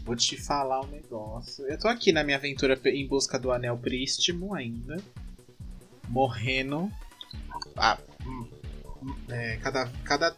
[0.04, 1.66] Vou te falar um negócio.
[1.66, 4.96] Eu tô aqui na minha aventura em busca do anel prístimo ainda.
[6.08, 6.90] Morrendo.
[7.76, 8.46] Ah, hum,
[9.02, 9.86] hum, é, cada.
[10.04, 10.34] Cada.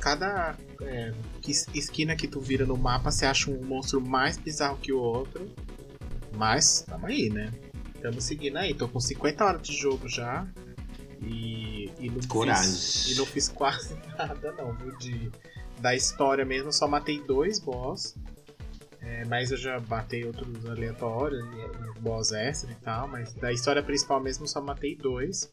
[0.00, 1.12] Cada é,
[1.46, 5.00] es- esquina que tu vira no mapa, você acha um monstro mais bizarro que o
[5.00, 5.50] outro.
[6.36, 7.52] Mas, tamo aí, né?
[8.00, 8.72] Tamo seguindo aí.
[8.74, 10.46] Tô com 50 horas de jogo já.
[11.20, 11.90] E.
[11.98, 12.70] e não Coragem.
[12.70, 14.96] Fiz, e não fiz quase nada, não, viu?
[14.98, 15.32] De,
[15.80, 18.14] da história mesmo, só matei dois boss.
[19.08, 21.42] É, mas eu já matei outros aleatórios,
[22.00, 23.08] boss extra e tal.
[23.08, 25.50] Mas da história principal mesmo, só matei dois.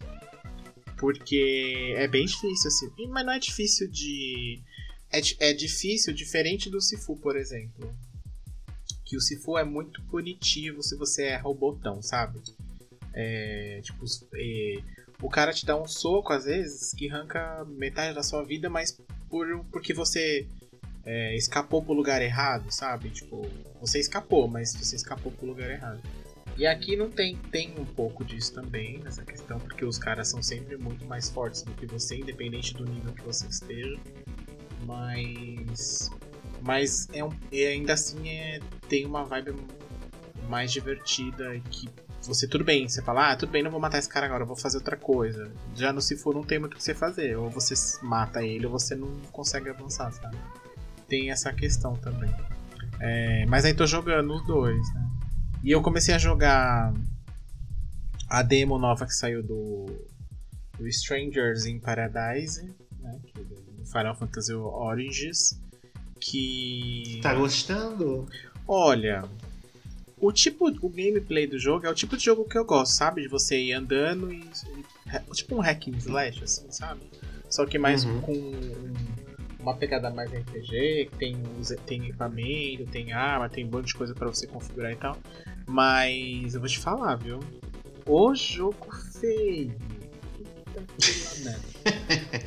[0.98, 2.92] Porque é bem difícil, assim.
[3.10, 4.62] Mas não é difícil de.
[5.12, 7.96] É, é difícil, diferente do Sifu, por exemplo.
[9.06, 12.42] Que o Sifu é muito punitivo se você erra o botão, sabe?
[13.14, 14.04] É, tipo,
[14.36, 14.78] é,
[15.22, 19.00] o cara te dá um soco, às vezes, que arranca metade da sua vida, mas
[19.30, 20.46] por, porque você
[21.06, 23.10] é, escapou pro lugar errado, sabe?
[23.10, 23.46] Tipo,
[23.80, 26.02] você escapou, mas você escapou pro lugar errado.
[26.58, 30.42] E aqui não tem, tem um pouco disso também, nessa questão, porque os caras são
[30.42, 33.98] sempre muito mais fortes do que você, independente do nível que você esteja.
[34.86, 36.10] Mas.
[36.62, 39.54] Mas é um, e ainda assim é, tem uma vibe
[40.50, 41.88] mais divertida que
[42.22, 44.56] você tudo bem, você fala, ah, tudo bem, não vou matar esse cara agora, vou
[44.56, 45.52] fazer outra coisa.
[45.76, 48.72] Já no Sifu não tem muito o que você fazer, ou você mata ele ou
[48.72, 50.36] você não consegue avançar, sabe?
[51.08, 52.34] Tem essa questão também.
[53.00, 55.10] É, mas aí tô jogando os dois, né?
[55.64, 56.94] E eu comecei a jogar
[58.30, 59.86] a demo nova que saiu do,
[60.78, 62.64] do Strangers in Paradise,
[63.00, 63.20] né?
[63.28, 65.60] Que é do Final Fantasy Origins.
[66.20, 67.20] Que.
[67.22, 68.28] Tá gostando?
[68.68, 69.26] Olha,
[70.18, 73.22] o tipo, o gameplay do jogo é o tipo de jogo que eu gosto, sabe?
[73.22, 74.40] De você ir andando e.
[74.40, 77.02] e- tipo um hack and slash, assim, sabe?
[77.50, 78.22] Só que mais Uhum.
[78.22, 78.94] com um,
[79.66, 81.42] uma pegada mais RPG, que tem,
[81.86, 85.18] tem equipamento, tem arma, tem um monte de coisa para você configurar e tal.
[85.68, 87.40] Mas eu vou te falar, viu?
[88.06, 88.88] O jogo
[89.20, 89.74] feio.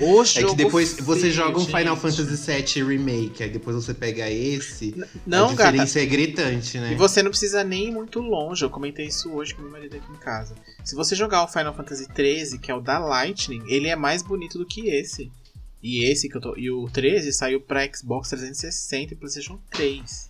[0.01, 1.77] O jogo é que depois feio, você joga um gente.
[1.77, 4.95] Final Fantasy VII Remake, aí depois você pega esse.
[5.27, 5.73] Não, a gata.
[5.73, 6.93] diferença é gritante, né?
[6.93, 8.65] E você não precisa nem ir muito longe.
[8.65, 10.55] Eu comentei isso hoje com meu marido aqui em casa.
[10.85, 14.23] Se você jogar o Final Fantasy XIII, que é o da Lightning, ele é mais
[14.23, 15.33] bonito do que esse.
[15.83, 16.57] E esse que eu tô.
[16.57, 20.29] E o 13 saiu pra Xbox 360 e PlayStation 3.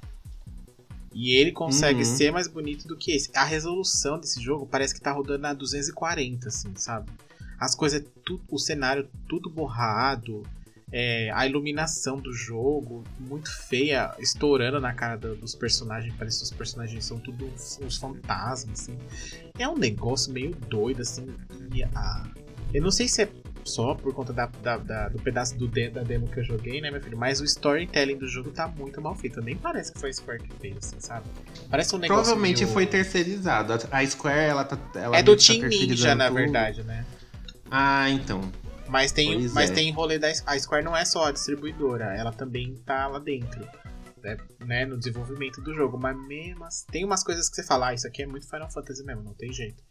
[1.14, 2.16] E ele consegue Uhum.
[2.16, 3.30] ser mais bonito do que esse.
[3.34, 7.10] A resolução desse jogo parece que tá rodando a 240, assim, sabe?
[7.58, 10.44] As coisas, tudo, o cenário tudo borrado,
[10.92, 16.14] é, a iluminação do jogo muito feia, estourando na cara do- dos personagens.
[16.16, 18.96] Parece que os personagens são tudo uns, uns fantasmas, assim.
[19.58, 21.26] É um negócio meio doido, assim.
[21.74, 22.30] E a-
[22.72, 23.28] eu não sei se é
[23.68, 26.80] só por conta da, da- da- do pedaço do de- da demo que eu joguei,
[26.80, 27.16] né, meu filho?
[27.16, 29.40] Mas o storytelling do jogo tá muito mal feito.
[29.40, 31.26] Nem parece que foi a Square que fez, assim, sabe?
[31.70, 32.22] Parece um negócio.
[32.24, 33.74] Provavelmente meio- foi terceirizado.
[33.92, 34.78] A- Square, ela tá.
[34.98, 37.04] Ela É do tá Team Ninja, terceirizando na verdade, né?
[37.70, 38.40] Ah, então.
[38.88, 39.74] Mas tem, Pois mas é.
[39.74, 43.60] tem rolê da a Square não é só a distribuidora, ela também tá lá dentro,
[44.22, 45.98] né, né, no desenvolvimento do jogo.
[45.98, 48.70] Mas mesmo assim, tem umas coisas que você fala, ah, isso aqui é muito Final
[48.70, 49.82] Fantasy mesmo, não tem jeito.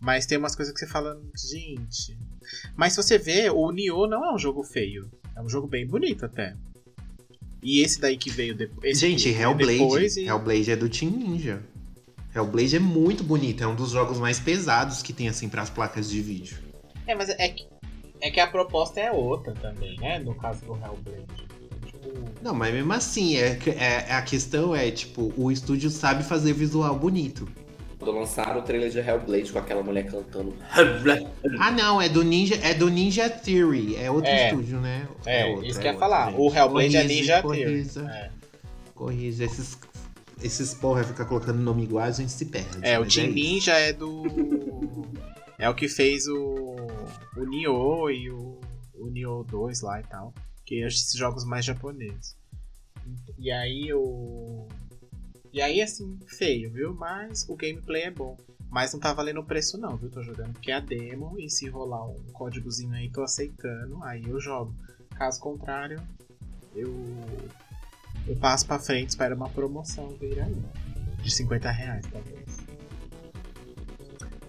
[0.00, 2.16] Mas tem umas coisas que você fala, gente.
[2.76, 5.86] Mas se você vê, o Nioh não é um jogo feio, é um jogo bem
[5.86, 6.54] bonito até.
[7.62, 8.98] E esse daí que veio depois.
[8.98, 9.78] Gente, Hellblade.
[9.78, 11.62] depois e- Hellblade é do Team Ninja.
[12.34, 16.08] Hellblade é muito bonito, é um dos jogos mais pesados que tem assim pras placas
[16.10, 16.58] de vídeo.
[17.06, 17.66] É, mas é que,
[18.20, 20.18] é que a proposta é outra também, né?
[20.18, 21.26] No caso do Hellblade.
[21.86, 26.52] Tipo, Não, mas mesmo assim, é, é- a questão é, tipo, o estúdio sabe fazer
[26.52, 27.48] visual bonito.
[28.06, 30.54] Quando lançaram o trailer de Hellblade com aquela mulher cantando.
[31.58, 34.48] Ah, não, é do Ninja, é do Ninja Theory, é outro É.
[34.48, 35.08] estúdio, né?
[35.24, 36.30] É, outro, isso é que eu ia outro, falar.
[36.30, 36.40] gente.
[36.40, 37.64] O Hellblade é Corrige, Ninja Theory.
[37.64, 38.30] corrija, É.
[38.94, 39.78] Corrija, esses,
[40.40, 42.78] esses porra ficar colocando nome igual, a gente se perde.
[42.82, 43.34] É, o Team isso.
[43.34, 44.22] Ninja é do.
[45.58, 46.76] é o que fez o.
[47.36, 48.60] O Nioh e o.
[48.94, 50.32] O Nioh 2 lá e tal.
[50.64, 52.36] Que é esses jogos mais japoneses.
[53.38, 54.68] E aí o.
[55.56, 56.94] E aí, assim, feio, viu?
[56.94, 58.36] Mas o gameplay é bom.
[58.68, 60.10] Mas não tá valendo o preço, não, viu?
[60.10, 61.34] Tô jogando porque é a demo.
[61.38, 63.98] E se rolar um códigozinho aí, tô aceitando.
[64.04, 64.74] Aí eu jogo.
[65.14, 65.98] Caso contrário,
[66.74, 66.94] eu.
[68.28, 70.54] Eu passo pra frente, espero uma promoção vir aí.
[71.22, 72.58] De 50 reais, talvez.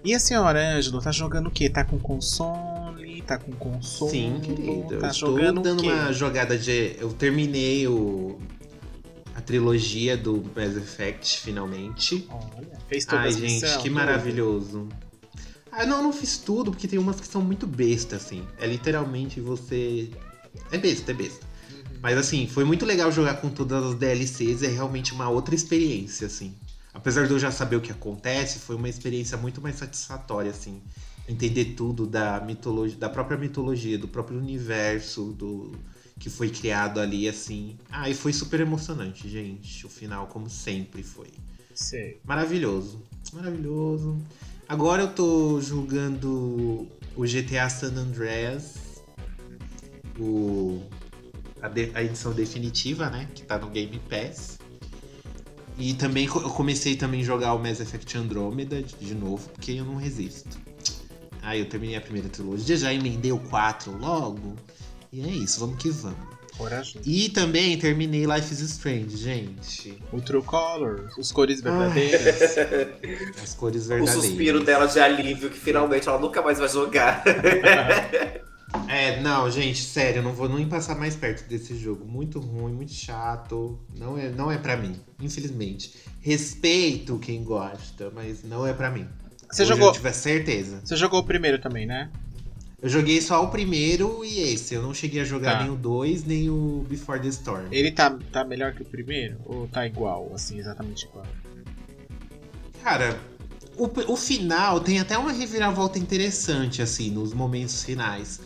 [0.03, 1.69] E a senhora, Ângelo, tá jogando o quê?
[1.69, 3.21] Tá com console?
[3.21, 4.11] Tá com console?
[4.11, 4.95] Sim, querido.
[4.95, 6.97] Eu Tá estou jogando dando uma jogada de.
[6.99, 8.37] Eu terminei o.
[9.47, 12.27] Trilogia do Mass Effect, finalmente.
[12.29, 14.89] Olha, fez todas Ai, gente, que maravilhoso.
[15.71, 18.45] Ah, não, não fiz tudo, porque tem umas que são muito besta, assim.
[18.59, 20.11] É literalmente você.
[20.69, 21.45] É besta, é besta.
[21.71, 21.99] Uhum.
[22.01, 26.27] Mas assim, foi muito legal jogar com todas as DLCs, é realmente uma outra experiência,
[26.27, 26.53] assim.
[26.93, 30.81] Apesar de eu já saber o que acontece, foi uma experiência muito mais satisfatória, assim.
[31.25, 35.71] Entender tudo da mitologia, da própria mitologia, do próprio universo, do
[36.19, 37.77] que foi criado ali, assim.
[37.89, 39.85] Ah, e foi super emocionante, gente.
[39.85, 41.27] O final, como sempre, foi.
[41.73, 42.19] Sei.
[42.25, 43.01] Maravilhoso.
[43.33, 44.17] Maravilhoso.
[44.67, 48.75] Agora eu tô jogando o GTA San Andreas.
[50.19, 50.81] O,
[51.61, 53.27] a, de- a edição definitiva, né?
[53.35, 54.57] Que tá no Game Pass.
[55.77, 59.73] E também eu comecei também a jogar o Mass Effect Andromeda de, de novo, porque
[59.73, 60.57] eu não resisto.
[61.43, 64.55] Aí eu terminei a primeira trilogia, já emendei o 4 logo.
[65.11, 66.17] E é isso, vamos que vamos.
[66.57, 66.99] Corajoso.
[67.05, 70.01] E também terminei Life is Strange, gente.
[70.11, 72.57] O True Colors, os cores verdadeiras.
[73.43, 74.25] As cores O verdadeiras.
[74.25, 77.23] suspiro dela de alívio que finalmente ela nunca mais vai jogar.
[78.89, 82.05] É, não, gente, sério, eu não vou nem passar mais perto desse jogo.
[82.05, 83.79] Muito ruim, muito chato.
[83.97, 85.93] Não é, não é para mim, infelizmente.
[86.21, 89.07] Respeito quem gosta, mas não é pra mim.
[89.49, 90.81] Você Hoje jogou- Eu tive a certeza.
[90.83, 92.11] Você jogou o primeiro também, né?
[92.79, 94.75] Eu joguei só o primeiro e esse.
[94.75, 95.63] Eu não cheguei a jogar Tá.
[95.63, 97.67] nem o 2, nem o Before the Storm.
[97.71, 99.37] Ele tá, tá melhor que o primeiro?
[99.45, 101.25] Ou tá igual, assim, exatamente igual?
[102.83, 103.19] Cara,
[103.75, 108.39] o, o final tem até uma reviravolta interessante, assim, nos momentos finais.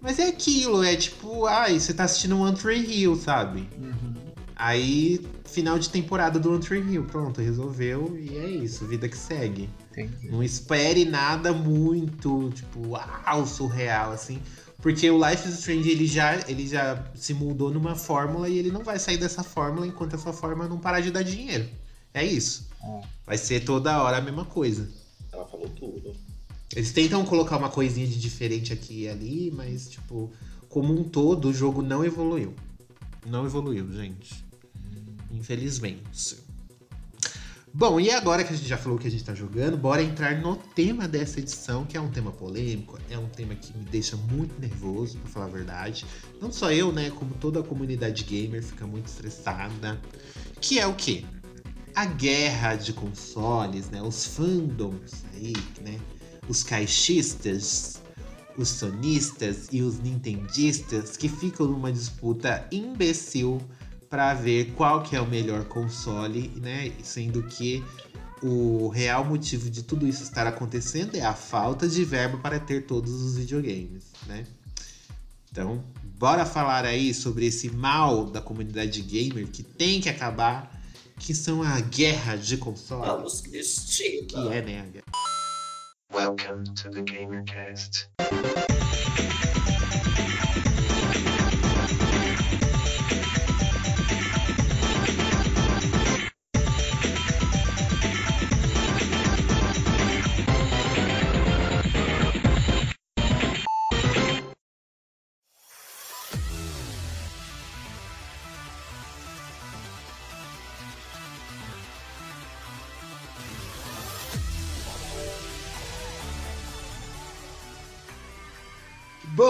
[0.00, 3.68] Mas é aquilo, é tipo, ai, você tá assistindo One Tree Hill, sabe?
[3.78, 4.14] Uhum.
[4.54, 9.18] Aí, final de temporada do One Tree Hill, pronto, resolveu e é isso, vida que
[9.18, 9.68] segue.
[9.96, 10.28] Entendi.
[10.28, 14.40] Não espere nada muito, tipo, uau, surreal, assim.
[14.82, 18.70] Porque o Life is Strange, ele já, ele já se mudou numa fórmula e ele
[18.70, 21.66] não vai sair dessa fórmula enquanto essa fórmula não parar de dar dinheiro.
[22.12, 22.68] É isso.
[22.82, 23.02] É.
[23.26, 24.88] Vai ser toda hora a mesma coisa.
[25.32, 26.14] Ela falou tudo.
[26.74, 30.30] Eles tentam colocar uma coisinha de diferente aqui e ali, mas, tipo,
[30.68, 32.54] como um todo, o jogo não evoluiu.
[33.24, 34.44] Não evoluiu, gente.
[35.32, 36.36] Infelizmente.
[37.78, 40.40] Bom, e agora que a gente já falou que a gente tá jogando, bora entrar
[40.40, 44.16] no tema dessa edição, que é um tema polêmico, é um tema que me deixa
[44.16, 46.06] muito nervoso, pra falar a verdade.
[46.40, 50.00] Não só eu, né, como toda a comunidade gamer fica muito estressada.
[50.58, 51.22] Que é o quê?
[51.94, 56.00] A guerra de consoles, né, os fandoms aí, né,
[56.48, 58.00] os caixistas,
[58.56, 63.60] os sonistas e os nintendistas que ficam numa disputa imbecil
[64.08, 66.92] para ver qual que é o melhor console, né?
[67.02, 67.84] Sendo que
[68.42, 72.86] o real motivo de tudo isso estar acontecendo é a falta de verbo para ter
[72.86, 74.46] todos os videogames, né?
[75.50, 75.82] Então,
[76.18, 80.70] bora falar aí sobre esse mal da comunidade gamer que tem que acabar,
[81.18, 83.06] que são a guerra de consoles.
[83.06, 84.26] Vamos, Cristina.
[84.26, 84.80] Que é, né?
[84.80, 85.04] a guerra.
[86.12, 88.10] Welcome to the GamerCast.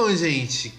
[0.07, 0.73] Bom, gente,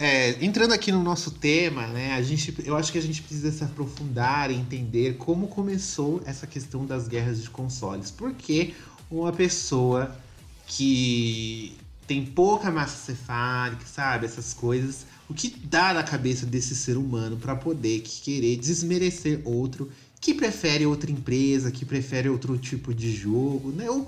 [0.00, 3.52] é, entrando aqui no nosso tema, né, a gente, eu acho que a gente precisa
[3.52, 8.10] se aprofundar e entender como começou essa questão das guerras de consoles.
[8.10, 8.74] Porque
[9.08, 10.18] uma pessoa
[10.66, 16.96] que tem pouca massa cefálica, sabe, essas coisas, o que dá na cabeça desse ser
[16.96, 19.88] humano para poder querer desmerecer outro
[20.20, 23.88] que prefere outra empresa, que prefere outro tipo de jogo, né?
[23.88, 24.04] O,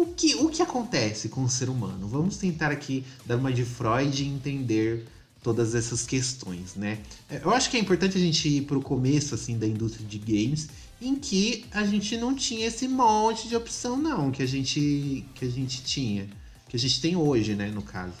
[0.00, 2.08] o que, o que acontece com o ser humano?
[2.08, 5.06] Vamos tentar aqui dar uma de Freud e entender
[5.42, 6.98] todas essas questões, né?
[7.28, 10.18] É, Eu acho que é importante a gente ir pro começo, assim, da indústria de
[10.18, 10.68] games,
[11.00, 15.44] em que a gente não tinha esse monte de opção, não, que a gente, que
[15.44, 16.28] a gente tinha.
[16.68, 18.14] Que a gente tem hoje, né, no caso.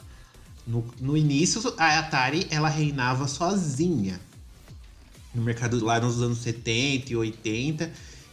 [0.66, 4.20] No, no início, a Atari, ela reinava sozinha
[5.34, 7.92] no mercado lá nos anos 70 e 80.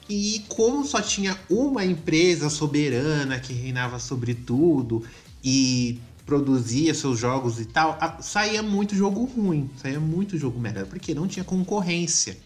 [0.10, 5.04] E como só tinha uma empresa soberana que reinava sobre tudo
[5.44, 11.14] e produzia seus jogos e tal, saía muito jogo ruim, saía muito jogo merda, porque
[11.14, 12.38] não tinha concorrência.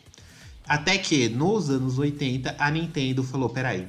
[0.67, 3.87] Até que nos anos 80 a Nintendo falou: peraí,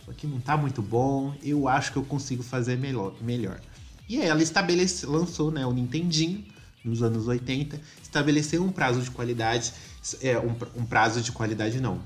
[0.00, 3.14] isso aqui não tá muito bom, eu acho que eu consigo fazer melhor.
[3.20, 3.60] melhor.
[4.08, 6.44] E ela estabelece, lançou né, o Nintendinho
[6.84, 9.72] nos anos 80, estabeleceu um prazo de qualidade,
[10.20, 12.00] é, um, um prazo de qualidade não,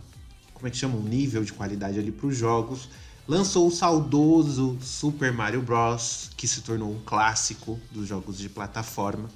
[0.54, 0.96] como é que chama?
[0.96, 2.88] Um nível de qualidade ali para os jogos.
[3.26, 9.28] Lançou o saudoso Super Mario Bros, que se tornou um clássico dos jogos de plataforma.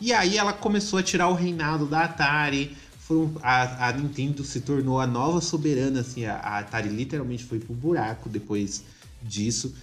[0.00, 2.76] E aí ela começou a tirar o reinado da Atari.
[3.00, 7.58] Foram, a, a Nintendo se tornou a nova soberana, assim, a, a Atari literalmente foi
[7.58, 8.84] pro buraco depois
[9.22, 9.74] disso.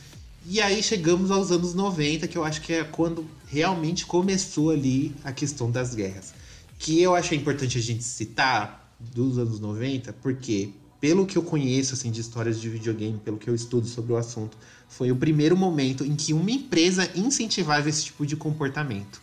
[0.48, 5.16] E aí chegamos aos anos 90, que eu acho que é quando realmente começou ali
[5.24, 6.34] a questão das guerras.
[6.78, 11.94] Que eu acho importante a gente citar dos anos 90, porque pelo que eu conheço
[11.94, 15.56] assim de histórias de videogame, pelo que eu estudo sobre o assunto, foi o primeiro
[15.56, 19.22] momento em que uma empresa incentivava esse tipo de comportamento.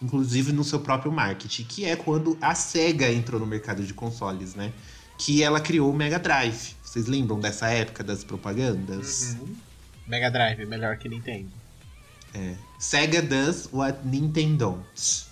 [0.00, 4.54] Inclusive no seu próprio marketing, que é quando a Sega entrou no mercado de consoles,
[4.54, 4.72] né?
[5.18, 6.76] Que ela criou o Mega Drive.
[6.84, 9.36] Vocês lembram dessa época das propagandas?
[10.06, 11.48] Mega Drive, melhor que Nintendo.
[12.78, 15.26] Sega does what Nintendo don't.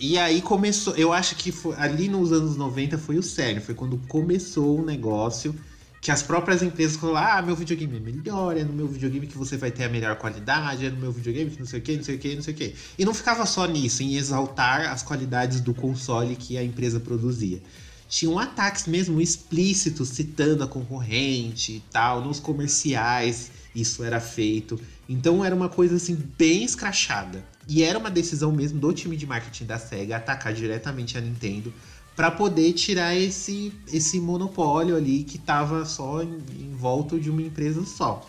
[0.00, 3.74] E aí começou, eu acho que foi, ali nos anos 90 foi o sério, foi
[3.74, 5.54] quando começou o negócio
[6.00, 9.36] que as próprias empresas falaram: ah, meu videogame é melhor, é no meu videogame que
[9.36, 11.96] você vai ter a melhor qualidade, é no meu videogame que não sei o que,
[11.96, 12.74] não sei o que, não sei o que.
[12.96, 17.60] E não ficava só nisso, em exaltar as qualidades do console que a empresa produzia.
[18.08, 24.80] Tinham ataques mesmo explícitos citando a concorrente e tal, nos comerciais isso era feito.
[25.08, 27.44] Então era uma coisa assim bem escrachada.
[27.68, 31.72] E era uma decisão mesmo do time de marketing da Sega atacar diretamente a Nintendo
[32.16, 37.42] para poder tirar esse, esse monopólio ali que tava só em, em volta de uma
[37.42, 38.26] empresa só.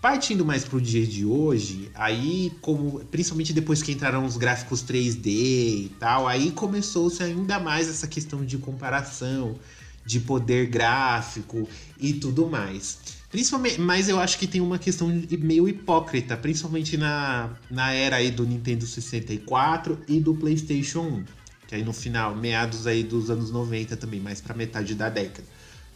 [0.00, 5.26] Partindo mais pro dia de hoje, aí como principalmente depois que entraram os gráficos 3D
[5.26, 9.58] e tal, aí começou-se ainda mais essa questão de comparação,
[10.06, 11.68] de poder gráfico
[11.98, 13.19] e tudo mais.
[13.30, 15.08] Principalmente, mas eu acho que tem uma questão
[15.38, 21.24] meio hipócrita, principalmente na, na era aí do Nintendo 64 e do PlayStation 1,
[21.68, 25.46] que aí no final, meados aí dos anos 90 também, mais pra metade da década.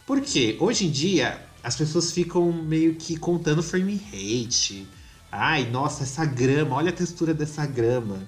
[0.07, 4.87] Porque hoje em dia as pessoas ficam meio que contando frame rate.
[5.29, 8.19] Ai, nossa, essa grama, olha a textura dessa grama.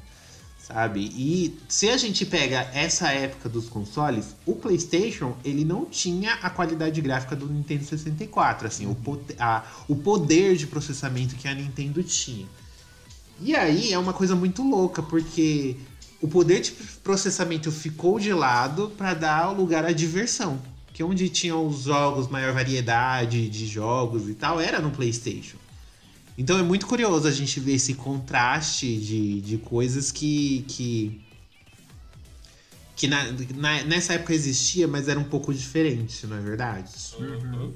[0.68, 1.12] Sabe?
[1.16, 6.50] E se a gente pega essa época dos consoles, o PlayStation ele não tinha a
[6.50, 11.54] qualidade gráfica do Nintendo 64, assim, o, poder, a, o poder de processamento que a
[11.54, 12.46] Nintendo tinha.
[13.40, 15.78] E aí é uma coisa muito louca, porque
[16.22, 20.60] o poder de processamento ficou de lado para dar lugar à diversão.
[20.92, 25.58] Que onde tinham os jogos, maior variedade de jogos e tal, era no PlayStation.
[26.38, 30.64] Então é muito curioso a gente ver esse contraste de, de coisas que.
[30.68, 31.22] que,
[32.96, 33.24] que na,
[33.56, 36.92] na, nessa época existia, mas era um pouco diferente, não é verdade?
[37.18, 37.74] Uhum.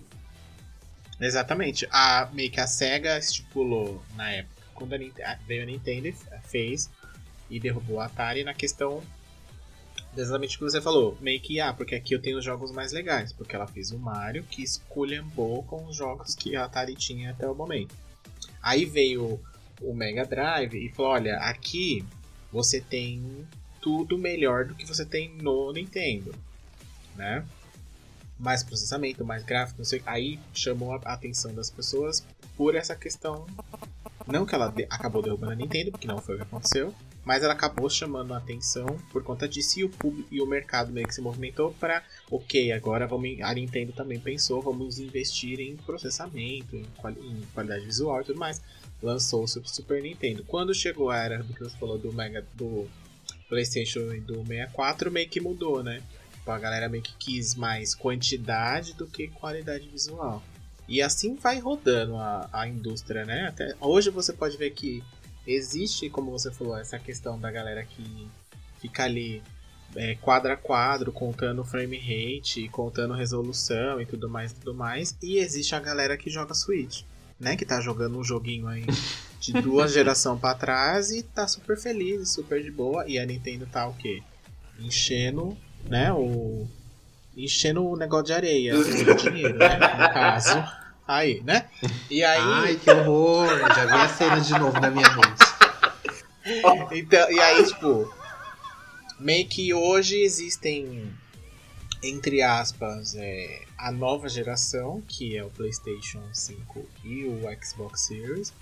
[1.19, 1.87] Exatamente.
[1.91, 6.89] A, meio que a SEGA estipulou na época, quando a, veio a Nintendo fez
[7.49, 9.03] e derrubou a Atari na questão
[10.15, 11.17] exatamente o que você falou.
[11.21, 13.31] Meio que, ah, porque aqui eu tenho os jogos mais legais.
[13.31, 17.47] Porque ela fez o Mario, que esculhambou com os jogos que a Atari tinha até
[17.47, 17.95] o momento.
[18.61, 19.39] Aí veio
[19.81, 22.05] o Mega Drive e falou: olha, aqui
[22.51, 23.47] você tem
[23.81, 26.33] tudo melhor do que você tem no Nintendo,
[27.15, 27.45] né?
[28.37, 30.01] Mais processamento, mais gráfico, não sei.
[30.05, 33.45] Aí chamou a atenção das pessoas por essa questão.
[34.27, 36.93] Não que ela de acabou derrubando a Nintendo, porque não foi o que aconteceu,
[37.23, 40.91] mas ela acabou chamando a atenção por conta disso e o público e o mercado
[40.91, 45.75] meio que se movimentou para, ok, agora vamos, a Nintendo também pensou, vamos investir em
[45.77, 48.61] processamento, em, quali em qualidade visual e tudo mais.
[49.01, 50.43] Lançou o Super Nintendo.
[50.43, 52.87] Quando chegou a era do que você falou do Mega do
[53.49, 56.01] PlayStation e do 64, meio que mudou, né?
[56.33, 60.41] Tipo, a galera meio que quis mais quantidade do que qualidade visual.
[60.87, 63.47] E assim vai rodando a, a indústria, né?
[63.47, 65.03] Até hoje você pode ver que
[65.45, 68.27] existe, como você falou, essa questão da galera que
[68.79, 69.41] fica ali
[69.95, 75.15] é, quadro a quadro, contando frame rate, contando resolução e tudo mais tudo mais.
[75.21, 77.03] E existe a galera que joga Switch,
[77.39, 77.55] né?
[77.55, 78.85] Que tá jogando um joguinho aí
[79.39, 83.05] de duas gerações para trás e tá super feliz, super de boa.
[83.07, 84.21] E a Nintendo tá o quê?
[84.79, 85.57] Enchendo,
[85.89, 86.11] né?
[86.13, 86.67] O.
[87.35, 89.77] Enchendo o negócio de areia, de dinheiro, né?
[89.77, 90.80] No caso.
[91.11, 91.69] Aí, né?
[92.09, 92.39] E aí.
[92.39, 93.45] Ai, que horror!
[93.75, 96.95] Já vi a cena de novo na minha mente.
[96.95, 98.09] então, e aí, tipo.
[99.19, 101.13] Meio que hoje existem,
[102.01, 108.53] entre aspas, é, a nova geração, que é o PlayStation 5 e o Xbox Series.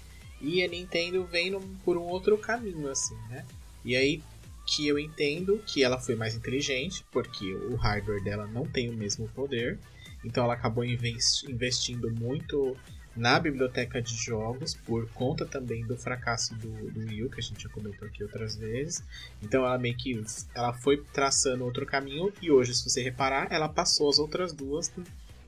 [0.42, 3.46] E a Nintendo vem num, por um outro caminho, assim, né?
[3.86, 4.24] E aí
[4.66, 8.94] que eu entendo que ela foi mais inteligente, porque o hardware dela não tem o
[8.94, 9.78] mesmo poder.
[10.24, 12.76] Então ela acabou investindo muito
[13.16, 17.44] na biblioteca de jogos por conta também do fracasso do, do Wii U, que a
[17.44, 19.04] gente já comentou aqui outras vezes.
[19.42, 20.24] Então ela meio que
[20.56, 24.92] ela foi traçando outro caminho e hoje, se você reparar, ela passou as outras duas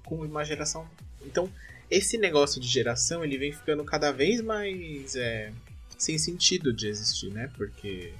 [0.04, 0.88] com uma geração.
[1.26, 1.50] Então
[1.90, 5.52] esse negócio de geração ele vem ficando cada vez mais é,
[5.98, 7.50] sem sentido de existir, né?
[7.56, 8.14] Porque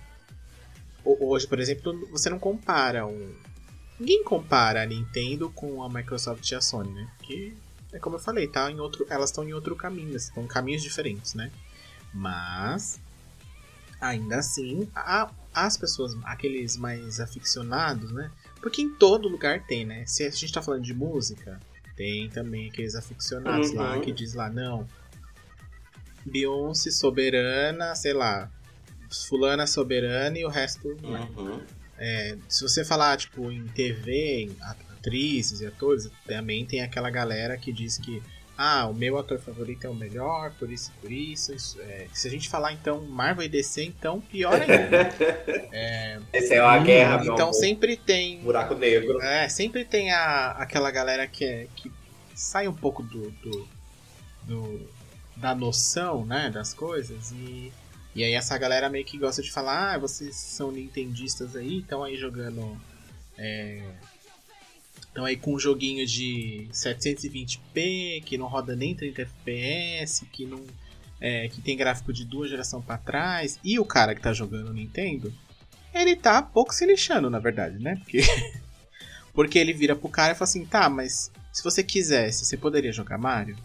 [1.04, 3.34] hoje, por exemplo, você não compara um
[4.02, 7.08] Ninguém compara a Nintendo com a Microsoft e a Sony, né?
[7.18, 7.54] Porque
[7.94, 11.36] é como eu falei, tá em outro, elas estão em outro caminho, estão caminhos diferentes,
[11.36, 11.52] né?
[12.12, 13.00] Mas
[14.02, 18.32] ainda assim, há, as pessoas, aqueles mais aficionados, né?
[18.60, 20.04] Porque em todo lugar tem, né?
[20.08, 21.60] Se a gente tá falando de música,
[21.96, 23.76] tem também aqueles aficionados uhum.
[23.76, 24.88] lá que diz lá, não,
[26.26, 28.50] Beyoncé soberana, sei lá,
[29.12, 31.62] fulana soberana e o resto uhum.
[32.04, 37.56] É, se você falar, tipo, em TV, em atrizes e atores, também tem aquela galera
[37.58, 38.24] que diz que
[38.58, 41.54] ah, o meu ator favorito é o melhor, por isso por isso.
[41.54, 42.08] isso é.
[42.12, 45.10] Se a gente falar então Marvel e DC, então pior ainda.
[45.72, 48.40] é, Esse é uma hum, guerra, Então sempre tem.
[48.40, 49.22] Buraco negro.
[49.22, 51.92] É, sempre tem a, aquela galera que, é, que
[52.36, 53.68] sai um pouco do, do,
[54.44, 54.90] do,
[55.36, 57.72] da noção né, das coisas e
[58.14, 62.04] e aí essa galera meio que gosta de falar, ah, vocês são nintendistas aí, estão
[62.04, 62.80] aí jogando.
[65.00, 70.46] Estão é, aí com um joguinho de 720p, que não roda nem 30 fps, que
[70.46, 70.62] não.
[71.20, 74.74] É, que tem gráfico de duas gerações para trás, e o cara que tá jogando
[74.74, 75.32] Nintendo,
[75.94, 77.96] ele tá pouco se lixando, na verdade, né?
[77.98, 78.22] Porque,
[79.32, 82.92] porque ele vira pro cara e fala assim, tá, mas se você quisesse, você poderia
[82.92, 83.56] jogar Mario?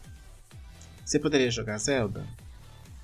[1.03, 2.27] Você poderia jogar Zelda?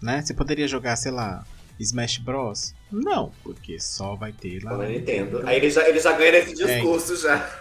[0.03, 0.23] Né?
[0.23, 1.45] Você poderia jogar, sei lá,
[1.79, 2.75] Smash Bros?
[2.91, 4.73] Não, porque só vai ter lá.
[4.73, 5.47] Eu Nintendo.
[5.47, 6.67] Aí ele já, ele já ganha nesse é.
[6.67, 7.17] discurso é.
[7.17, 7.61] já.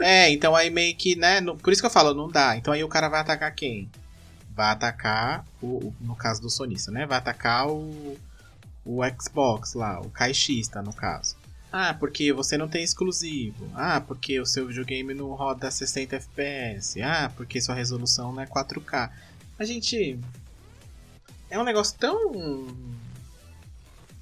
[0.00, 1.40] é, então aí meio que, né?
[1.40, 2.56] No, por isso que eu falo, não dá.
[2.56, 3.90] Então aí o cara vai atacar quem?
[4.54, 7.06] Vai atacar, o, no caso do sonista, né?
[7.06, 8.18] Vai atacar o,
[8.84, 11.36] o Xbox lá, o caixista, no caso.
[11.72, 13.66] Ah, porque você não tem exclusivo.
[13.74, 17.00] Ah, porque o seu videogame não roda 60 FPS.
[17.00, 19.10] Ah, porque sua resolução não é 4K.
[19.58, 20.18] A gente
[21.52, 22.66] é um negócio tão.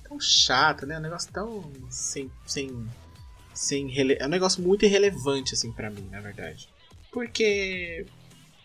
[0.03, 0.97] tão chato, né?
[0.97, 2.29] É um negócio tão sem.
[2.45, 2.89] sem,
[3.55, 4.17] sem rele...
[4.19, 6.69] É um negócio muito irrelevante, assim, para mim, na verdade.
[7.13, 8.05] Porque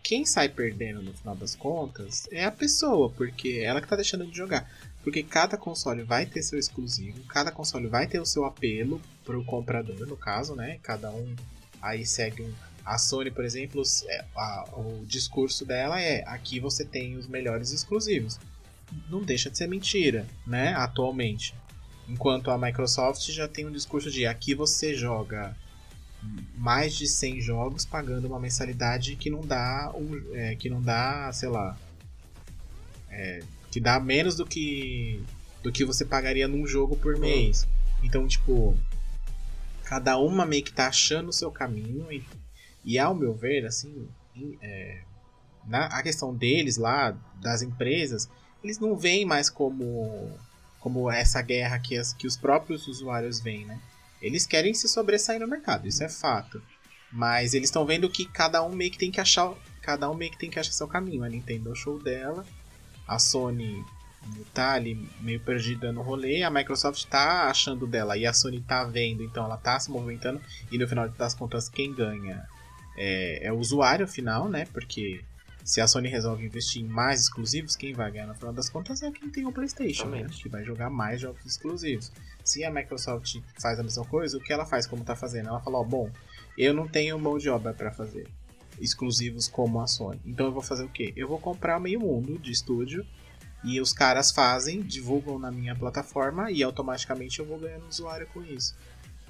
[0.01, 4.26] quem sai perdendo no final das contas é a pessoa, porque ela que tá deixando
[4.26, 4.68] de jogar.
[5.03, 9.45] Porque cada console vai ter seu exclusivo, cada console vai ter o seu apelo pro
[9.45, 10.80] comprador, no caso, né?
[10.82, 11.36] Cada um
[11.80, 12.51] aí segue um.
[12.84, 14.26] A Sony, por exemplo, é,
[14.74, 18.39] o discurso dela é: aqui você tem os melhores exclusivos.
[19.10, 20.74] Não deixa de ser mentira, né?
[20.74, 21.54] Atualmente.
[22.08, 25.56] Enquanto a Microsoft já tem um discurso de: aqui você joga
[26.56, 31.32] mais de 100 jogos pagando uma mensalidade que não dá um, é, que não dá,
[31.32, 31.78] sei lá,
[33.10, 35.22] é, que dá menos do que
[35.62, 37.68] do que você pagaria num jogo por mês.
[38.04, 38.78] Então, tipo,
[39.84, 42.24] cada uma meio que tá achando o seu caminho e,
[42.84, 44.08] e ao meu ver, assim,
[44.62, 45.02] é,
[45.66, 48.30] na a questão deles lá, das empresas,
[48.66, 50.32] eles não veem mais como
[50.80, 53.80] como essa guerra que, as, que os próprios usuários veem, né?
[54.22, 56.61] Eles querem se sobressair no mercado, isso é fato.
[57.11, 59.51] Mas eles estão vendo que cada um meio que tem que achar.
[59.82, 61.24] Cada um meio que tem que achar seu caminho.
[61.24, 62.45] A Nintendo é o show dela.
[63.07, 63.84] A Sony
[64.53, 66.43] tá ali meio perdida no rolê.
[66.43, 68.16] A Microsoft tá achando dela.
[68.16, 70.39] E a Sony tá vendo, então ela tá se movimentando.
[70.72, 72.45] E no final das contas, quem ganha
[72.95, 74.68] é, é o usuário final, né?
[74.72, 75.24] Porque
[75.66, 79.01] se a Sony resolve investir em mais exclusivos, quem vai ganhar no final das contas
[79.01, 80.28] é quem tem o PlayStation, né?
[80.30, 82.11] que vai jogar mais jogos exclusivos.
[82.43, 85.49] Se a Microsoft faz a mesma coisa, o que ela faz como está fazendo?
[85.49, 86.11] Ela fala: ó, bom,
[86.55, 88.28] eu não tenho mão de obra para fazer
[88.80, 91.11] exclusivos como a Sony, então eu vou fazer o quê?
[91.16, 93.03] Eu vou comprar meio mundo de estúdio
[93.63, 98.43] e os caras fazem, divulgam na minha plataforma e automaticamente eu vou ganhando usuário com
[98.43, 98.76] isso.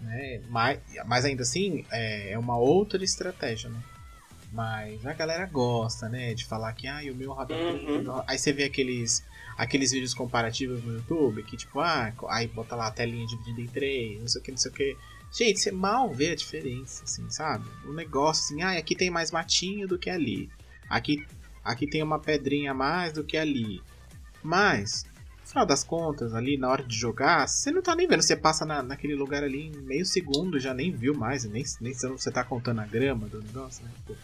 [0.01, 0.41] Né?
[0.49, 3.81] Mas, mas ainda assim, é, é uma outra estratégia, né?
[4.56, 6.34] Mas a galera gosta, né?
[6.34, 8.24] De falar que ah, o meu roda uhum.
[8.26, 9.22] Aí você vê aqueles,
[9.58, 13.68] aqueles vídeos comparativos no YouTube que, tipo, ah, aí bota lá a telinha dividida em
[13.68, 14.97] três, não sei o que, não sei o que.
[15.30, 17.66] Gente, você mal vê a diferença, assim, sabe?
[17.86, 20.49] O negócio assim, ah, aqui tem mais matinho do que ali.
[20.89, 21.28] Aqui,
[21.62, 23.82] aqui tem uma pedrinha a mais do que ali.
[24.41, 25.06] Mas,
[25.41, 28.22] no final das contas, ali na hora de jogar, você não tá nem vendo.
[28.22, 31.93] Você passa na, naquele lugar ali em meio segundo, já nem viu mais, nem, nem
[31.93, 33.91] você tá contando a grama do negócio, né?
[33.97, 34.16] Tipo,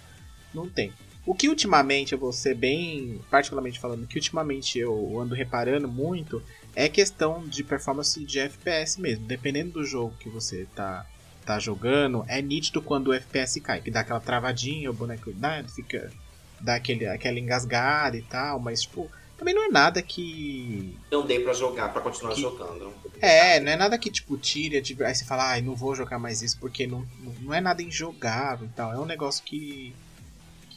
[0.53, 0.93] não tem.
[1.25, 6.41] O que ultimamente eu vou ser bem, particularmente falando, que ultimamente eu ando reparando muito
[6.75, 9.25] é questão de performance de FPS mesmo.
[9.25, 11.05] Dependendo do jogo que você tá,
[11.45, 15.63] tá jogando, é nítido quando o FPS cai, que dá aquela travadinha, o boneco dá,
[15.63, 16.11] fica
[16.59, 20.95] dá aquele, aquela engasgada e tal, mas tipo, também não é nada que.
[21.11, 22.41] Não dei pra jogar, pra continuar que...
[22.41, 22.93] jogando.
[23.19, 24.77] É, não é nada que, tipo, tire.
[24.77, 27.07] Aí você fala, ai, ah, não vou jogar mais isso porque não,
[27.41, 28.93] não é nada injogável e tal.
[28.93, 29.95] É um negócio que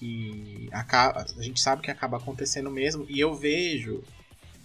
[0.05, 4.05] que acaba, a gente sabe que acaba acontecendo mesmo, e eu vejo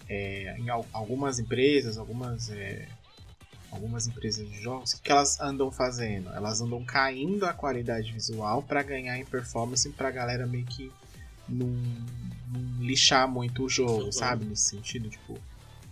[0.08, 2.90] é, em algumas empresas, algumas, é,
[3.72, 6.30] algumas empresas de jogos, o que elas andam fazendo?
[6.34, 10.92] Elas andam caindo a qualidade visual para ganhar em performance pra galera meio que
[11.48, 14.44] não, não lixar muito o jogo, sabe?
[14.44, 15.40] Nesse sentido, tipo,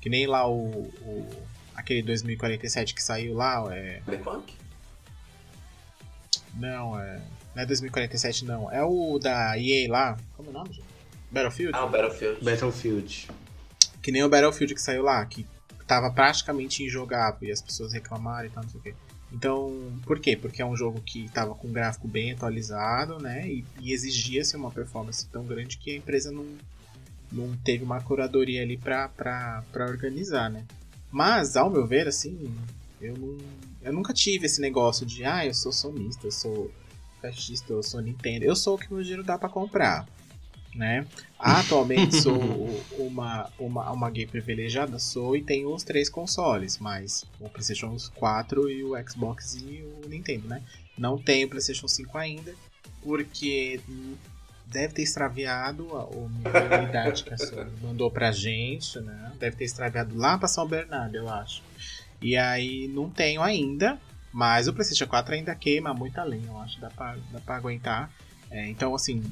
[0.01, 4.01] que nem lá o, o aquele 2047 que saiu lá, é...
[6.53, 7.21] Não, é...
[7.57, 8.71] Não é 2047, não.
[8.71, 10.17] É o da EA lá.
[10.35, 10.85] Como é o nome, gente?
[11.31, 11.75] Battlefield?
[11.75, 12.45] Ah, o Battlefield.
[12.45, 13.29] Battlefield.
[13.99, 15.43] Que nem o Battlefield que saiu lá, que
[15.87, 18.93] tava praticamente injogável e as pessoas reclamaram e tal, não sei o quê.
[19.33, 20.37] Então, por quê?
[20.37, 23.47] Porque é um jogo que tava com um gráfico bem atualizado, né?
[23.47, 26.45] E, e exigia-se uma performance tão grande que a empresa não,
[27.31, 30.63] não teve uma curadoria ali pra, pra, pra organizar, né?
[31.11, 32.53] Mas, ao meu ver, assim,
[33.01, 33.35] eu, não,
[33.81, 36.71] eu nunca tive esse negócio de, ah, eu sou sonista, eu sou
[37.21, 38.45] caixista, eu sou Nintendo.
[38.45, 40.07] Eu sou o que meu dinheiro dá para comprar.
[40.75, 41.07] Né?
[41.39, 42.39] Atualmente sou
[42.99, 48.69] uma, uma, uma gay privilegiada, sou e tenho os três consoles, mas o PlayStation 4
[48.69, 50.61] e o Xbox e o Nintendo, né?
[50.95, 52.53] Não tenho o PlayStation 5 ainda,
[53.01, 53.79] porque
[54.67, 59.31] deve ter extraviado a, a unidade que a Sony mandou pra gente, né?
[59.39, 61.63] Deve ter extraviado lá pra São Bernardo, eu acho.
[62.21, 63.99] E aí não tenho ainda,
[64.31, 68.11] mas o PlayStation 4 ainda queima muita lenha, eu acho, dá pra, dá pra aguentar.
[68.49, 69.23] É, então, assim,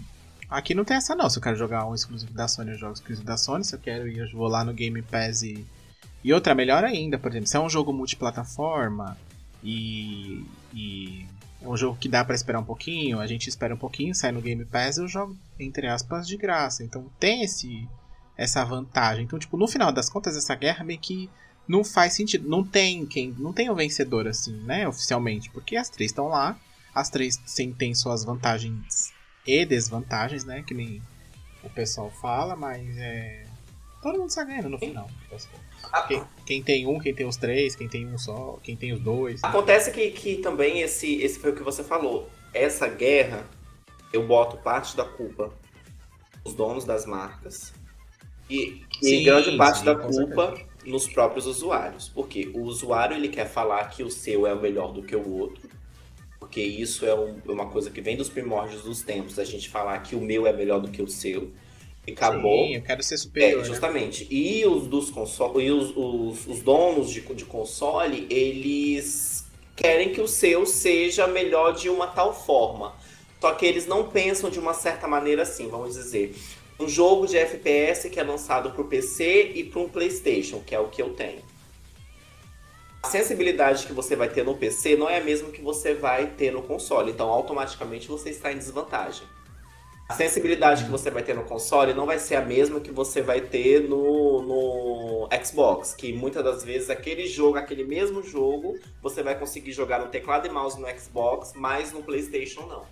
[0.49, 1.29] aqui não tem essa não.
[1.29, 3.63] Se eu quero jogar um exclusivo da Sony, eu jogo exclusivo da Sony.
[3.63, 5.65] Se eu quero ir, eu vou lá no Game Pass e.
[6.23, 9.17] E outra, melhor ainda, por exemplo, se é um jogo multiplataforma
[9.63, 10.43] e.
[10.73, 11.25] e
[11.61, 14.31] é um jogo que dá para esperar um pouquinho, a gente espera um pouquinho, sai
[14.31, 16.83] no Game Pass, eu jogo, entre aspas, de graça.
[16.83, 17.87] Então tem esse,
[18.37, 19.23] essa vantagem.
[19.23, 21.29] Então, tipo, no final das contas, essa guerra meio que
[21.67, 22.47] não faz sentido.
[22.47, 26.59] Não tem quem, não tem um vencedor assim, né, oficialmente, porque as três estão lá,
[26.93, 29.13] as três têm, têm suas vantagens
[29.45, 31.01] e desvantagens, né, que nem
[31.63, 33.45] o pessoal fala, mas é
[34.05, 35.09] Todo mundo sai ganhando no final.
[35.91, 36.03] Ah.
[36.03, 38.99] Quem, quem tem um, quem tem os três, quem tem um só, quem tem os
[38.99, 39.43] dois.
[39.43, 42.29] Acontece que, que também esse, esse foi o que você falou.
[42.53, 43.49] Essa guerra,
[44.13, 45.51] eu boto parte da culpa
[46.45, 47.73] nos donos das marcas
[48.47, 50.53] e, e Sim, grande parte sim, da culpa
[50.85, 52.09] nos próprios usuários.
[52.09, 55.29] Porque o usuário ele quer falar que o seu é o melhor do que o
[55.37, 55.69] outro.
[56.39, 59.69] Porque isso é um- é uma coisa que vem dos primórdios dos tempos, a gente
[59.69, 61.51] falar que o meu é melhor do que o seu.
[62.07, 62.67] E acabou.
[62.67, 63.51] Sim, eu quero ser superior.
[63.59, 63.63] É, né?
[63.63, 64.27] justamente.
[64.29, 70.21] E os dos console, e os, os, os donos de, de console, eles querem que
[70.21, 72.93] o seu seja melhor de uma tal forma.
[73.41, 76.35] Só que eles não pensam de uma certa maneira assim, vamos dizer.
[76.79, 80.75] Um jogo de FPS que é lançado para o PC e para um PlayStation, que
[80.75, 81.41] é o que eu tenho.
[83.01, 86.25] A sensibilidade que você vai ter no PC não é a mesma que você vai
[86.25, 89.27] ter no console, então automaticamente você está em desvantagem.
[90.09, 93.21] A sensibilidade que você vai ter no console não vai ser a mesma que você
[93.21, 99.23] vai ter no, no Xbox, que muitas das vezes aquele jogo, aquele mesmo jogo, você
[99.23, 102.85] vai conseguir jogar no teclado e mouse no Xbox, mas no PlayStation não.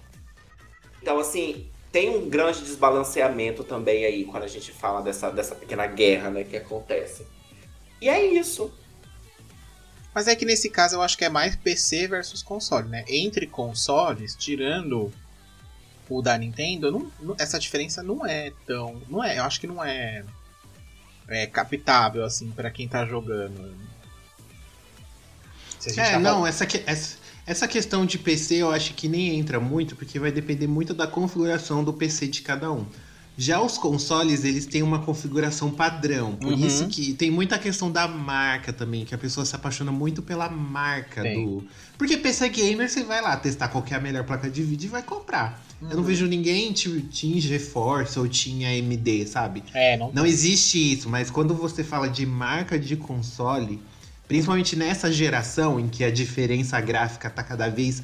[1.02, 5.86] Então, assim, tem um grande desbalanceamento também aí quando a gente fala dessa, dessa pequena
[5.86, 7.26] guerra né, que acontece.
[8.02, 8.74] E é isso.
[10.14, 13.06] Mas é que nesse caso eu acho que é mais PC versus console, né?
[13.08, 15.14] Entre consoles, tirando
[16.10, 19.02] o da Nintendo, não- não- essa diferença não é tão.
[19.08, 20.24] Não é, eu acho que não é,
[21.28, 23.76] é captável assim pra quem tá jogando.
[25.80, 28.94] Se a gente É, tá não, essa, que- essa, essa questão de PC eu acho
[28.94, 32.86] que nem entra muito, porque vai depender muito da configuração do PC de cada um.
[33.36, 36.36] Já os consoles, eles têm uma configuração padrão.
[36.36, 36.66] Por Uhum.
[36.68, 40.48] isso que tem muita questão da marca também, que a pessoa se apaixona muito pela
[40.48, 41.44] marca Tem.
[41.44, 41.64] do.
[41.98, 44.90] Porque PC gamer, você vai lá testar qual é a melhor placa de vídeo e
[44.90, 45.66] vai comprar.
[45.82, 45.96] Eu Uhum.
[45.96, 49.64] não vejo ninguém te- Team GeForce ou Team AMD, sabe?
[49.74, 50.12] É, não.
[50.14, 53.82] Não existe isso, mas quando você fala de marca de console,
[54.34, 58.02] principalmente nessa geração em que a diferença gráfica tá cada vez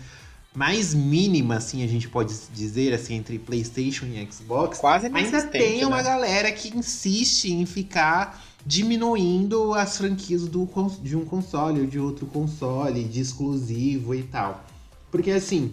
[0.53, 5.83] mais mínima, assim, a gente pode dizer, assim, entre PlayStation e Xbox, Quase ainda tem
[5.83, 6.03] uma né?
[6.03, 10.69] galera que insiste em ficar diminuindo as franquias do,
[11.01, 14.63] de um console ou de outro console, de exclusivo e tal.
[15.09, 15.71] Porque assim,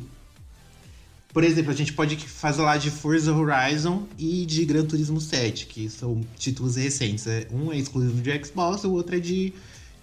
[1.34, 5.66] por exemplo, a gente pode fazer lá de Forza Horizon e de Gran Turismo 7,
[5.66, 7.26] que são títulos recentes.
[7.26, 9.52] É, Um é exclusivo de Xbox, o outro é de,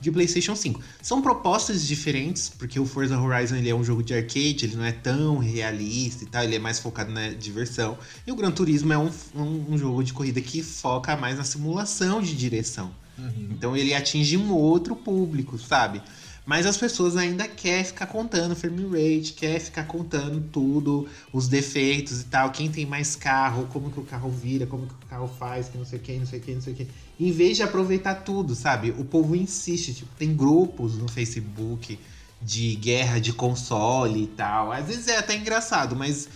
[0.03, 0.81] de PlayStation 5.
[1.01, 4.83] São propostas diferentes, porque o Forza Horizon ele é um jogo de arcade, ele não
[4.83, 7.97] é tão realista e tal, ele é mais focado na diversão.
[8.27, 11.45] E o Gran Turismo é um, um, um jogo de corrida que foca mais na
[11.45, 12.91] simulação de direção.
[13.17, 13.49] Uhum.
[13.51, 16.01] Então ele atinge um outro público, sabe?
[16.45, 22.21] Mas as pessoas ainda querem ficar contando frame rate, quer ficar contando tudo, os defeitos
[22.21, 25.27] e tal, quem tem mais carro, como que o carro vira, como que o carro
[25.39, 26.87] faz, que não sei o que, não sei o que, não sei o que.
[27.17, 28.91] Em vez de aproveitar tudo, sabe?
[28.91, 31.97] O povo insiste, tipo, tem grupos no Facebook
[32.41, 34.71] de guerra de console e tal.
[34.71, 36.27] Às vezes é até engraçado, mas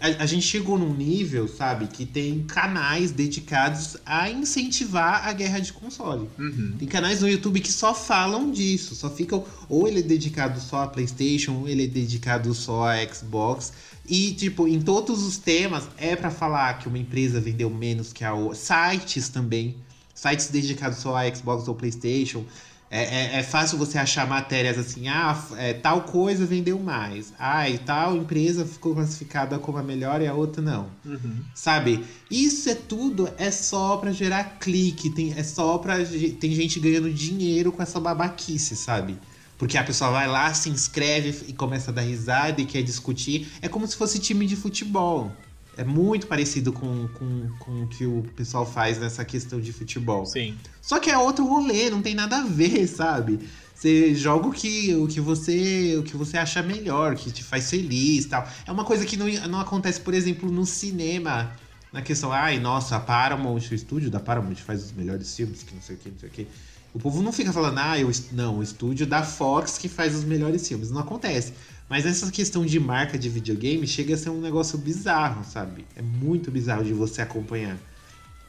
[0.00, 5.58] a, a gente chegou num nível, sabe, que tem canais dedicados a incentivar a guerra
[5.58, 6.28] de console.
[6.38, 6.74] Uhum.
[6.78, 9.44] Tem canais no YouTube que só falam disso, só ficam.
[9.68, 13.72] Ou ele é dedicado só a PlayStation, ou ele é dedicado só a Xbox.
[14.08, 18.24] E, tipo, em todos os temas é pra falar que uma empresa vendeu menos que
[18.24, 18.56] a outra.
[18.56, 19.76] Sites também.
[20.14, 22.44] Sites dedicados só a Xbox ou PlayStation.
[22.88, 27.32] É, é, é fácil você achar matérias assim, ah, é, tal coisa vendeu mais.
[27.38, 30.88] Ah, e tal empresa ficou classificada como a melhor e a outra não.
[31.04, 31.40] Uhum.
[31.54, 32.04] Sabe?
[32.30, 35.96] Isso é tudo é só pra gerar clique, tem, é só pra.
[36.40, 39.18] Tem gente ganhando dinheiro com essa babaquice, sabe?
[39.58, 43.48] Porque a pessoa vai lá, se inscreve e começa a dar risada e quer discutir.
[43.62, 45.32] É como se fosse time de futebol.
[45.76, 50.24] É muito parecido com, com, com o que o pessoal faz nessa questão de futebol.
[50.24, 50.56] Sim.
[50.80, 53.40] Só que é outro rolê, não tem nada a ver, sabe?
[53.74, 57.68] Você joga o que, o que você o que você acha melhor, que te faz
[57.68, 58.48] feliz e tal.
[58.66, 61.52] É uma coisa que não, não acontece, por exemplo, no cinema.
[61.92, 65.74] Na questão, ai, nossa, a Paramount, o estúdio da Paramount faz os melhores filmes, que
[65.74, 66.48] não sei o que, não sei o que.
[66.94, 70.24] O povo não fica falando, ah, eu, não, o estúdio da Fox que faz os
[70.24, 70.90] melhores filmes.
[70.90, 71.52] Não acontece.
[71.88, 75.86] Mas essa questão de marca de videogame chega a ser um negócio bizarro, sabe?
[75.94, 77.78] É muito bizarro de você acompanhar.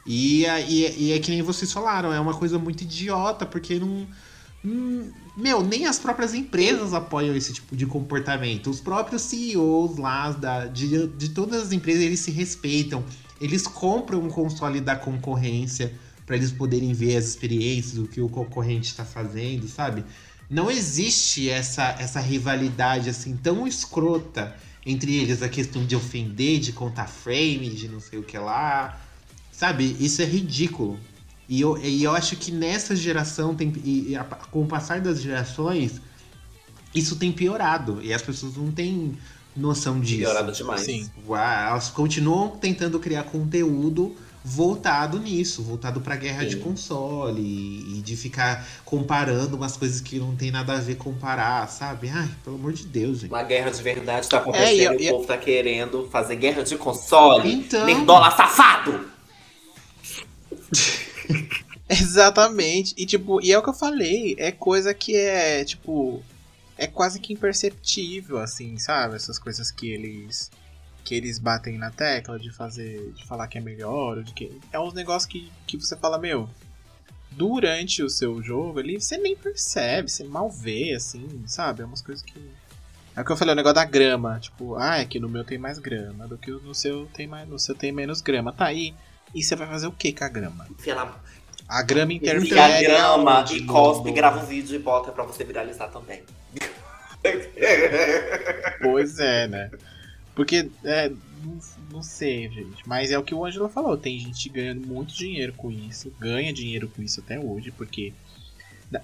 [0.04, 3.78] E, é- e, e é que nem vocês falaram, é uma coisa muito idiota, porque
[3.78, 4.08] não.
[5.36, 8.70] meu, nem as próprias empresas apoiam esse tipo de comportamento.
[8.70, 13.04] Os próprios CEOs lá da, de, de todas as empresas, eles se respeitam.
[13.40, 15.92] Eles compram um console da concorrência
[16.26, 20.04] para eles poderem ver as experiências, o que o concorrente está fazendo, sabe?
[20.50, 26.72] Não existe essa, essa rivalidade assim tão escrota entre eles, a questão de ofender, de
[26.72, 28.98] contar frame, de não sei o que lá.
[29.52, 29.96] Sabe?
[30.00, 30.98] Isso é ridículo.
[31.48, 35.00] E eu, e eu acho que nessa geração, tem, e, e a- com o passar
[35.00, 36.00] das gerações,
[36.94, 38.00] isso tem piorado.
[38.02, 39.16] E as pessoas não têm
[39.56, 40.20] noção disso.
[40.22, 40.82] Piorado demais.
[40.82, 41.10] Sim.
[41.28, 44.14] Elas continuam tentando criar conteúdo
[44.44, 46.60] voltado nisso, voltado pra guerra de Sim.
[46.60, 51.68] console e, e de ficar comparando umas coisas que não tem nada a ver comparar,
[51.68, 52.08] sabe?
[52.08, 53.30] Ai, pelo amor de Deus, gente.
[53.30, 56.08] Uma guerra de verdade tá acontecendo É, e eu- e e- o povo tá querendo
[56.10, 57.52] fazer guerra de console.
[57.52, 57.84] Então.
[57.84, 59.08] Nerdola safado!
[61.88, 62.94] Exatamente.
[62.96, 66.22] E tipo, e é o que eu falei, é coisa que é, tipo,
[66.76, 69.16] é quase que imperceptível, assim, sabe?
[69.16, 70.50] Essas coisas que eles
[71.08, 74.60] que eles batem na tecla de fazer, de falar que é melhor, ou de que
[74.70, 76.46] é uns negócios que, que você fala, meu,
[77.30, 81.80] durante o seu jogo ali, você nem percebe, você mal vê, assim, sabe?
[81.80, 82.38] É umas coisas que
[83.16, 85.44] é o que eu falei, o negócio da grama, tipo, ah, é que no meu
[85.44, 88.52] tem mais grama do que no seu tem mais, no seu tem menos grama.
[88.52, 88.94] Tá aí.
[89.34, 90.66] E você vai fazer o que com a grama?
[90.66, 90.76] Na
[91.66, 92.60] A grama interfere.
[92.60, 96.22] a grama e cospe, grava um vídeo e bota pra você viralizar também.
[98.82, 99.70] Pois é, né?
[100.38, 101.08] Porque, é,
[101.42, 101.58] não,
[101.94, 102.88] não sei, gente.
[102.88, 103.98] Mas é o que o Ângelo falou.
[103.98, 106.14] Tem gente ganhando muito dinheiro com isso.
[106.16, 108.12] Ganha dinheiro com isso até hoje, porque.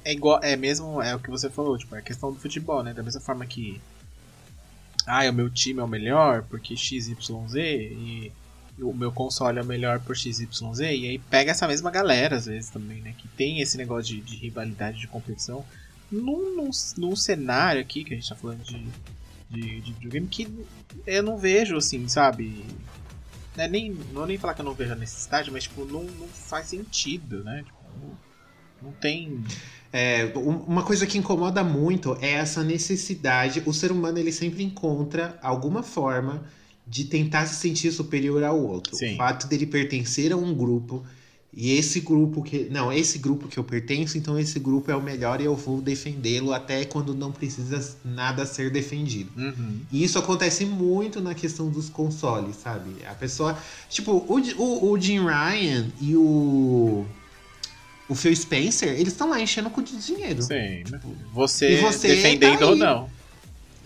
[0.04, 0.38] É igual.
[0.44, 1.02] É mesmo.
[1.02, 2.94] É o que você falou, tipo, é a questão do futebol, né?
[2.94, 3.80] Da mesma forma que.
[5.04, 7.16] Ah, o meu time é o melhor porque XYZ
[7.56, 8.30] e
[8.78, 10.78] o meu console é o melhor por XYZ.
[10.78, 13.12] E aí pega essa mesma galera, às vezes, também, né?
[13.18, 15.64] Que tem esse negócio de, de rivalidade, de competição.
[16.12, 18.86] Num, num, num cenário aqui que a gente tá falando de,
[19.54, 20.48] de, de videogame que
[21.06, 22.64] eu não vejo, assim, sabe?
[23.56, 26.02] Né, nem, não vou nem falar que eu não vejo a necessidade, mas, tipo, não,
[26.02, 27.62] não faz sentido, né?
[27.64, 28.18] Tipo, não,
[28.82, 29.42] não tem.
[29.92, 33.62] É, um- uma coisa que incomoda muito é essa necessidade.
[33.64, 36.44] O ser humano ele sempre encontra alguma forma
[36.86, 38.96] de tentar se sentir superior ao outro.
[38.96, 39.14] Sim.
[39.14, 41.06] O fato dele pertencer a um grupo
[41.56, 45.02] e esse grupo que não esse grupo que eu pertenço, então esse grupo é o
[45.02, 49.30] melhor e eu vou defendê-lo até quando não precisa nada ser defendido.
[49.36, 49.80] Uhum.
[49.92, 52.90] E isso acontece muito na questão dos consoles, sabe?
[53.08, 53.56] A pessoa.
[53.88, 57.04] Tipo, o, o, o Jim Ryan e o.
[58.06, 60.42] O Phil Spencer, eles estão lá enchendo o cu de dinheiro.
[60.42, 60.84] Sim.
[61.32, 63.08] Você, E você defendendo tá ou não.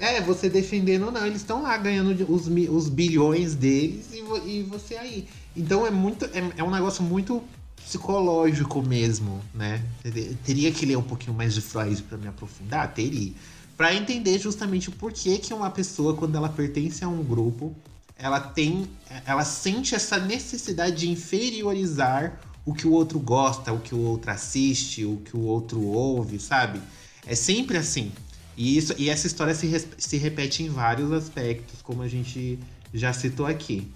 [0.00, 4.62] É, você defendendo ou não, eles estão lá ganhando os, os bilhões deles e, e
[4.64, 5.28] você aí.
[5.56, 6.24] Então é muito.
[6.24, 7.44] É, é um negócio muito
[7.88, 9.82] psicológico mesmo, né?
[10.02, 12.92] Ter- Teria que ler um pouquinho mais de Freud pra me aprofundar?
[12.92, 13.32] Teria.
[13.76, 17.74] Pra entender justamente o porquê que uma pessoa, quando ela pertence a um grupo,
[18.16, 18.86] ela tem.
[19.24, 24.30] Ela sente essa necessidade de inferiorizar o que o outro gosta, o que o outro
[24.30, 26.80] assiste, o que o outro ouve, sabe?
[27.26, 28.12] É sempre assim.
[28.56, 32.58] E, isso, e essa história se, se repete em vários aspectos, como a gente
[32.92, 33.88] já citou aqui.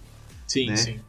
[0.46, 0.76] Sim, né?
[0.76, 1.00] sim.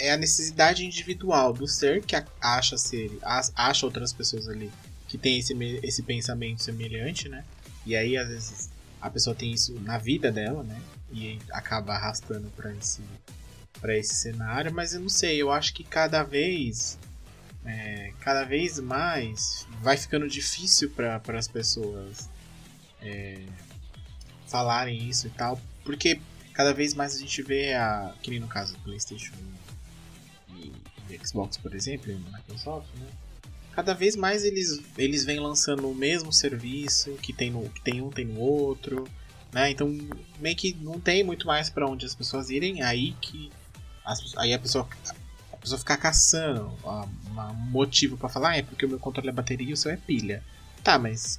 [0.00, 3.10] É a necessidade individual do ser que acha ser,
[3.54, 4.70] acha outras pessoas ali
[5.06, 7.44] que tem esse, esse pensamento semelhante, né?
[7.84, 8.70] E aí, às vezes,
[9.00, 10.80] a pessoa tem isso na vida dela, né?
[11.12, 13.02] E acaba arrastando pra esse,
[13.80, 16.98] pra esse cenário, mas eu não sei, eu acho que cada vez.
[17.64, 22.30] é, cada vez mais vai ficando difícil para as pessoas
[23.02, 23.42] é,
[24.46, 26.20] falarem isso e tal, porque
[26.52, 28.14] cada vez mais a gente vê a.
[28.22, 29.32] Que nem no caso do PlayStation
[31.24, 33.06] Xbox, por exemplo, e Microsoft, né?
[33.72, 38.00] Cada vez mais eles, eles vêm lançando o mesmo serviço que tem, no, que tem
[38.02, 39.06] um, tem no outro,
[39.52, 39.70] né?
[39.70, 39.96] Então
[40.40, 43.50] meio que não tem muito mais pra onde as pessoas irem, aí que.
[44.04, 44.86] as- aí a pessoa.
[45.52, 49.32] A pessoa ficar caçando um motivo pra falar, ah, é porque o meu controle é
[49.32, 50.42] bateria e o seu é pilha.
[50.82, 51.38] Tá, mas.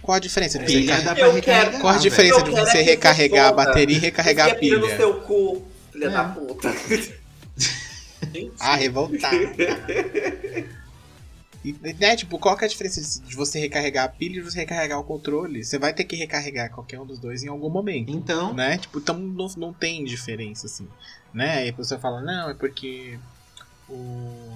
[0.00, 1.14] Qual a diferença de você Pilha recarregar?
[1.16, 4.50] dá pra quero- Qual a diferença Eu de você recarregar a bateria e recarregar a
[4.50, 4.96] Enfia pilha no pilha?
[4.96, 6.10] seu cu, filha É.
[6.10, 6.68] da puta.
[8.60, 9.36] Ah, revoltado.
[11.64, 14.50] E, né, tipo, qual que é a diferença de você recarregar a pilha e de
[14.50, 15.64] você recarregar o controle?
[15.64, 18.76] Você vai ter que recarregar qualquer um dos dois em algum momento, Então, né?
[18.76, 20.86] Tipo, então não, não tem diferença, assim,
[21.32, 21.60] né?
[21.60, 23.18] Aí a pessoa fala, não, é porque
[23.88, 24.52] o...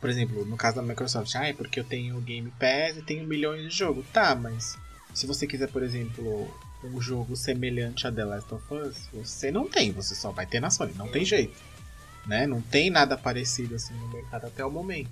[0.00, 3.26] Por exemplo, no caso da Microsoft, ah, é porque eu tenho Game Pass e tenho
[3.28, 4.06] milhões de jogos.
[4.10, 4.76] Tá, mas
[5.12, 6.50] se você quiser, por exemplo,
[6.82, 10.60] um jogo semelhante a The Last of Us, você não tem, você só vai ter
[10.60, 11.56] na Sony, não tem jeito.
[12.26, 12.46] Né?
[12.46, 15.10] Não tem nada parecido assim no mercado até o momento.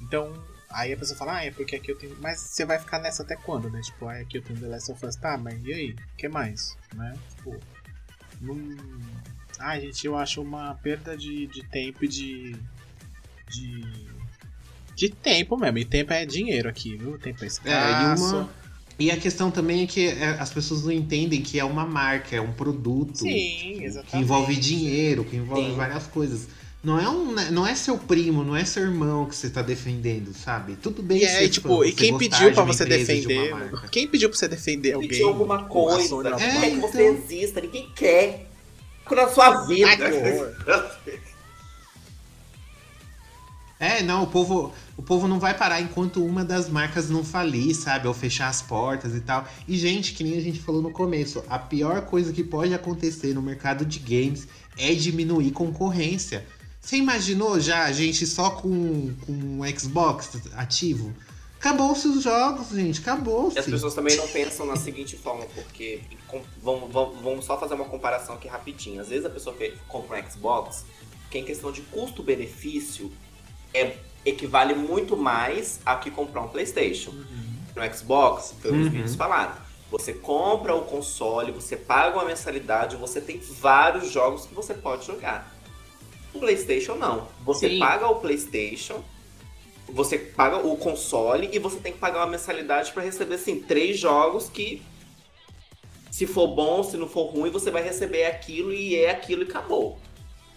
[0.00, 0.32] Então,
[0.68, 2.16] aí a pessoa fala, ah, é porque aqui eu tenho.
[2.20, 3.80] Mas você vai ficar nessa até quando, né?
[3.80, 5.92] Tipo, ah, aqui eu tenho The Last of Us, tá, mas e aí?
[5.92, 6.76] O que mais?
[6.94, 7.16] Né?
[7.36, 7.56] Tipo.
[8.40, 8.56] Não...
[9.58, 12.56] Ai, gente, eu acho uma perda de, de tempo e de.
[13.48, 14.08] de.
[14.94, 15.78] de tempo mesmo.
[15.78, 17.18] E tempo é dinheiro aqui, viu?
[17.18, 18.36] Tempo é é, e, escasso.
[18.36, 18.50] uma,
[18.98, 22.34] e a questão também é que é, as pessoas não entendem que é uma marca,
[22.36, 25.76] é um produto Sim, que envolve dinheiro, que envolve Sim.
[25.76, 26.48] várias coisas.
[26.82, 30.32] Não é, um, não é seu primo, não é seu irmão que você tá defendendo,
[30.32, 30.76] sabe?
[30.76, 32.90] Tudo bem E é, ser tipo, fã, e quem pediu de pra uma você de
[32.90, 33.50] defender?
[33.50, 33.88] marca.
[33.88, 35.08] Quem pediu pra você defender alguém?
[35.08, 36.08] Pedir alguma coisa.
[36.08, 37.22] Sony, ela Quer É, que você então.
[37.24, 38.46] exista, ninguém quer.
[39.10, 39.88] Na sua vida.
[39.88, 39.98] Ai.
[43.80, 47.74] É, não, o povo, o povo não vai parar enquanto uma das marcas não falir,
[47.74, 48.08] sabe?
[48.08, 49.46] Ou fechar as portas e tal.
[49.68, 53.32] E, gente, que nem a gente falou no começo, a pior coisa que pode acontecer
[53.34, 56.44] no mercado de games é diminuir concorrência.
[56.80, 61.14] Você imaginou já a gente só com, com o Xbox ativo?
[61.60, 63.56] Acabou-se os jogos, gente, acabou-se.
[63.56, 66.00] E as pessoas também não pensam na seguinte forma, porque
[66.62, 69.00] vamos, vamos, vamos só fazer uma comparação aqui rapidinho.
[69.00, 70.84] Às vezes a pessoa pe- compra um Xbox,
[71.30, 73.12] que em questão de custo-benefício
[73.74, 77.12] é, equivale muito mais a que comprar um PlayStation.
[77.76, 78.90] No Xbox, pelos Uhum.
[78.90, 79.54] vídeos falaram.
[79.90, 85.06] Você compra o console, você paga uma mensalidade, você tem vários jogos que você pode
[85.06, 85.56] jogar.
[86.34, 87.26] O PlayStation não.
[87.44, 87.78] Você Sim.
[87.78, 89.02] paga o PlayStation,
[89.88, 93.98] você paga o console e você tem que pagar uma mensalidade para receber assim três
[93.98, 94.82] jogos que
[96.10, 99.44] se for bom, se não for ruim, você vai receber aquilo e é aquilo e
[99.48, 99.98] acabou.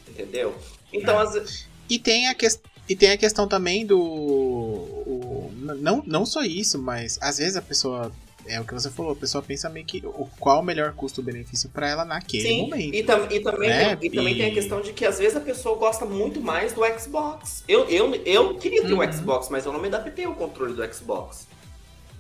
[0.08, 0.56] Entendeu?
[0.92, 1.68] Então, às vezes.
[1.90, 4.00] E tem a, ques- e tem a questão também do.
[4.00, 8.12] o- não, não só isso, mas às vezes a pessoa.
[8.48, 11.70] É o que você falou, a pessoa pensa meio que o, qual o melhor custo-benefício
[11.70, 12.96] pra ela naquele Sim, momento.
[12.96, 13.96] e, tam- e também, né?
[13.96, 16.42] tem, e também tem a E- questão de que às vezes a pessoa gosta muito
[16.42, 17.64] mais do Xbox.
[17.68, 19.00] Eu, eu, eu queria ter Uhum.
[19.08, 21.48] um Xbox, mas eu não me adaptei ao controle do Xbox.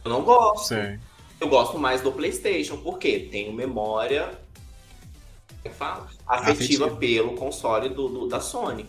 [0.06, 0.68] Eu não gosto.
[0.68, 1.02] Certo.
[1.40, 6.08] Eu gosto mais do PlayStation, porque tenho memória como é que fala?
[6.28, 6.98] afetiva, Afetiva.
[6.98, 8.86] pelo console do, do- da Sony.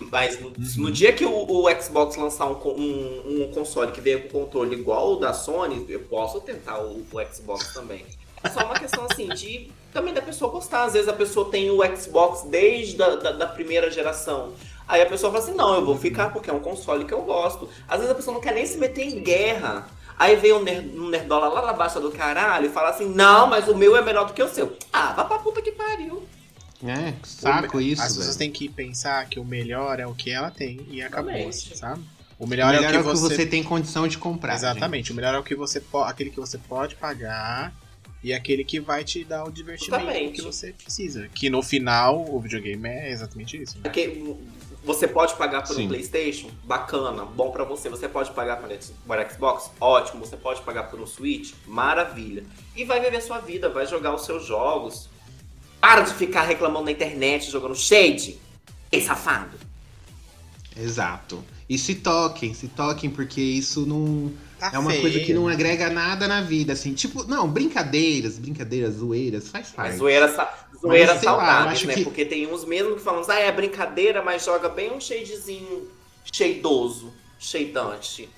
[0.00, 0.54] Mas no, Uhum.
[0.76, 4.74] no dia que o, o Xbox lançar um, um, um console que venha com controle
[4.74, 8.04] igual o da Sony, eu posso tentar o, o Xbox também.
[8.42, 10.84] É só uma questão assim de também da pessoa gostar.
[10.84, 14.52] Às vezes a pessoa tem o Xbox desde a da, da primeira geração.
[14.86, 17.22] Aí a pessoa fala assim, não, eu vou ficar porque é um console que eu
[17.22, 17.68] gosto.
[17.86, 19.88] Às vezes a pessoa não quer nem se meter em guerra.
[20.18, 23.46] Aí vem um, ner um nerdola lá na baixa do caralho e fala assim, não,
[23.46, 24.76] mas o meu é melhor do que o seu.
[24.92, 26.22] Ah, vá pra puta que pariu.
[26.84, 30.50] É, saco isso, As pessoas têm que pensar que o melhor é o que ela
[30.50, 31.76] tem e acabou, Exatamente.
[31.76, 32.02] sabe?
[32.38, 33.44] O O melhor, melhor é o que você...
[33.44, 34.54] tem condição de comprar.
[34.54, 35.98] Exatamente, o melhor é o que você po...
[35.98, 37.74] aquele que você pode pagar
[38.22, 40.32] e aquele que vai te dar o divertimento Exatamente.
[40.34, 41.28] que você precisa.
[41.34, 43.76] Que no final o videogame é exatamente isso.
[43.76, 43.82] Né?
[43.82, 44.36] Porque
[44.84, 45.84] você pode pagar por Sim.
[45.86, 47.88] um PlayStation, bacana, bom pra você.
[47.88, 48.68] Você pode pagar por
[49.06, 50.24] por Xbox, ótimo.
[50.24, 52.44] Você pode pagar por um Switch, maravilha.
[52.76, 55.08] E vai viver sua vida, vai jogar os seus jogos.
[55.80, 58.38] Para de ficar reclamando na internet, jogando shade.
[58.90, 59.56] Ei, safado.
[60.76, 61.44] Exato.
[61.68, 64.32] E se toquem, se toquem, porque isso não.
[64.58, 65.02] Tá é uma feio.
[65.02, 66.92] coisa que não agrega nada na vida, assim.
[66.94, 69.96] Tipo, não, brincadeiras, brincadeiras, zoeiras, faz Mas parte.
[69.98, 71.94] zoeira, sa- zoeira Mas, lá, saudáveis, acho né?
[71.94, 75.88] que- Porque tem uns mesmo que falam, ah, é brincadeira, mas joga bem um shadezinho
[76.32, 78.28] sheidoso, cheidante.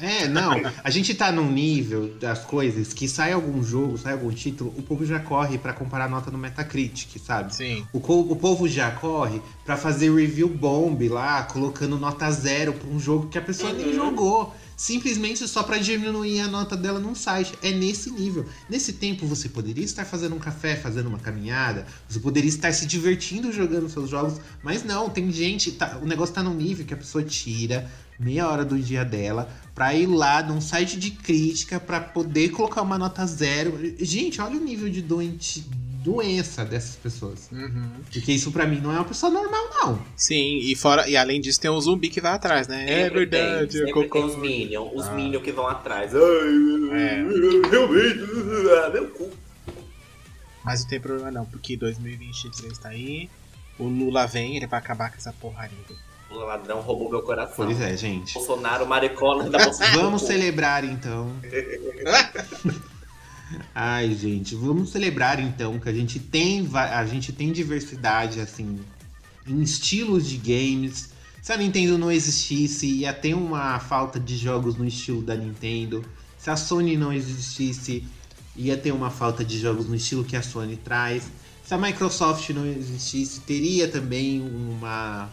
[0.00, 0.52] É, não.
[0.84, 4.82] A gente tá num nível das coisas que sai algum jogo, sai algum título, o
[4.82, 7.54] povo já corre pra comparar a nota no Metacritic, sabe?
[7.54, 7.86] Sim.
[7.92, 12.98] O, o povo já corre pra fazer review bomb lá, colocando nota zero pra um
[13.00, 13.94] jogo que a pessoa nem Uhum.
[13.94, 14.54] jogou.
[14.76, 17.52] Simplesmente só pra diminuir a nota dela num site.
[17.60, 18.46] É nesse nível.
[18.70, 22.86] Nesse tempo você poderia estar fazendo um café, fazendo uma caminhada, você poderia estar se
[22.86, 26.94] divertindo jogando seus jogos, mas não, tem gente, tá- o negócio tá num nível que
[26.94, 31.78] a pessoa tira meia hora do dia dela pra ir lá num site de crítica
[31.78, 33.78] pra poder colocar uma nota zero.
[34.00, 35.60] Gente, olha o nível de doente,
[36.02, 37.48] doença dessas pessoas.
[37.52, 37.90] Uhum.
[38.12, 40.02] Porque isso pra mim não é uma pessoa normal, não.
[40.16, 42.84] Sim, e fora e além disso tem o zumbi que vai atrás, né?
[42.90, 45.12] é Sempre verdade, tem, é sempre tem os Minions, os Ah.
[45.12, 46.12] Minions que vão atrás.
[46.14, 46.20] Ai,
[46.98, 47.22] É.
[47.70, 48.20] realmente,
[48.84, 49.30] ah, meu cu.
[50.64, 53.30] Mas não tem problema não, porque 2023 tá aí.
[53.78, 55.78] O Lula vem, ele vai acabar com essa porraria.
[56.30, 57.64] O ladrão roubou meu coração.
[57.64, 58.34] Pois é, gente.
[58.34, 60.00] Bolsonaro, maricona da Bolsonaro.
[60.00, 61.32] Vamos celebrar então.
[63.74, 68.78] Ai, gente, vamos celebrar então que a gente tem a gente tem diversidade assim
[69.46, 71.10] em estilos de games.
[71.40, 76.04] Se a Nintendo não existisse, ia ter uma falta de jogos no estilo da Nintendo.
[76.36, 78.04] Se a Sony não existisse,
[78.54, 81.30] ia ter uma falta de jogos no estilo que a Sony traz.
[81.64, 85.30] Se a Microsoft não existisse, teria também uma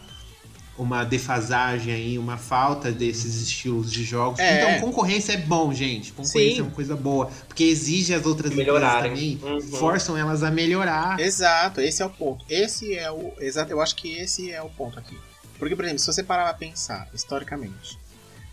[0.78, 4.38] uma defasagem aí, uma falta desses estilos de jogos.
[4.38, 4.58] É.
[4.74, 6.12] Então, concorrência é bom, gente.
[6.12, 6.60] Concorrência Sim.
[6.60, 9.36] é uma coisa boa, porque exige as outras empresas Melhorarem.
[9.38, 9.60] também, Uhum.
[9.62, 11.18] forçam elas a melhorar.
[11.20, 12.44] Exato, esse é o ponto.
[12.48, 13.32] Esse é o.
[13.40, 15.16] Exato, eu acho que esse é o ponto aqui.
[15.58, 17.98] Porque, por exemplo, se você parar pra pensar, historicamente,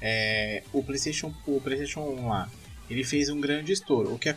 [0.02, 2.50] é, o PlayStation, o PlayStation 1 lá,
[2.90, 4.14] ele fez um grande estouro.
[4.14, 4.34] O que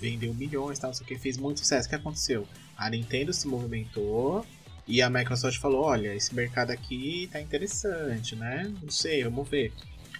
[0.00, 1.86] vendeu milhões, tal, não sei o que, fez muito sucesso.
[1.86, 2.46] O que aconteceu?
[2.76, 4.44] A Nintendo se movimentou
[4.90, 8.74] E a Microsoft falou: olha, esse mercado aqui tá interessante, né?
[8.82, 9.72] Não sei, vamos ver.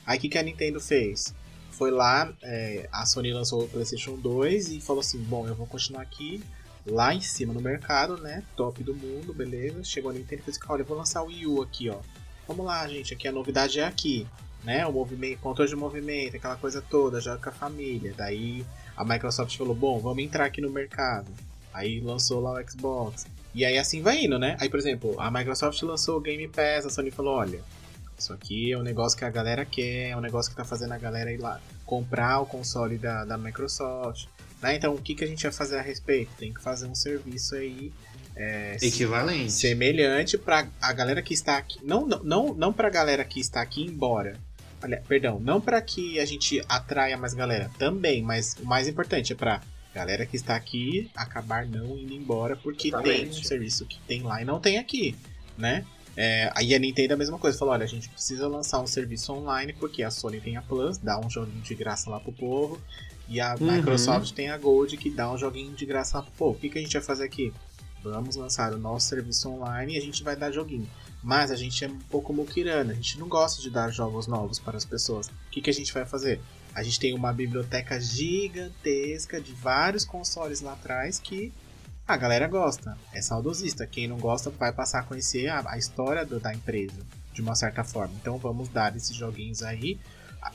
[0.06, 1.34] Aí o que, que a Nintendo fez?
[1.72, 5.66] Foi lá, é, a Sony lançou o PlayStation 2 e falou assim: bom, eu vou
[5.66, 6.40] continuar aqui
[6.86, 8.44] lá em cima no mercado, né?
[8.54, 9.82] Top do mundo, beleza.
[9.82, 11.98] Chegou a Nintendo e fez: olha, eu vou lançar o Wii U aqui, ó.
[12.46, 14.24] Vamos lá, gente, aqui a novidade é aqui,
[14.62, 14.86] né?
[14.86, 18.14] O movimento, controle de movimento, aquela coisa toda, joga com a família.
[18.16, 18.64] Daí
[18.96, 21.28] a Microsoft falou: bom, vamos entrar aqui no mercado.
[21.74, 23.26] Aí lançou lá o Xbox.
[23.54, 24.56] E aí assim vai indo, né?
[24.60, 27.60] Aí, por exemplo, a Microsoft lançou o Game Pass, a Sony falou, olha,
[28.18, 30.92] isso aqui é um negócio que a galera quer, é um negócio que tá fazendo
[30.92, 34.26] a galera ir lá comprar o console da, da Microsoft.
[34.62, 34.76] Né?
[34.76, 36.30] Então, o que, que a gente vai fazer a respeito?
[36.38, 37.92] Tem que fazer um serviço aí
[38.36, 39.52] é, Equivalente.
[39.52, 41.78] semelhante para a galera que está aqui.
[41.82, 44.36] Não, não, não, não para a galera que está aqui embora.
[44.82, 49.32] Olha, perdão, não para que a gente atraia mais galera também, mas o mais importante
[49.32, 49.60] é para
[49.94, 53.40] galera que está aqui acabar não indo embora porque tem Exatamente.
[53.40, 55.16] um serviço que tem lá e não tem aqui,
[55.58, 55.84] né?
[56.16, 58.86] É, aí a Nintendo é a mesma coisa, falou, olha, a gente precisa lançar um
[58.86, 62.32] serviço online porque a Sony tem a Plus, dá um joguinho de graça lá pro
[62.32, 62.80] povo,
[63.28, 63.76] e a Uhum.
[63.76, 66.56] Microsoft tem a Gold que dá um joguinho de graça lá pro povo.
[66.56, 67.52] O que, que a gente vai fazer aqui?
[68.02, 70.88] Vamos lançar o nosso serviço online e a gente vai dar joguinho.
[71.22, 74.58] Mas a gente é um pouco muquirana, a gente não gosta de dar jogos novos
[74.58, 75.28] para as pessoas.
[75.28, 76.40] O que, que a gente vai fazer?
[76.74, 81.52] A gente tem uma biblioteca gigantesca de vários consoles lá atrás que
[82.06, 82.96] a galera gosta.
[83.12, 83.86] É saudosista.
[83.86, 87.00] Quem não gosta vai passar a conhecer a, a história do- da empresa
[87.32, 88.14] de uma certa forma.
[88.20, 89.98] Então vamos dar esses joguinhos aí,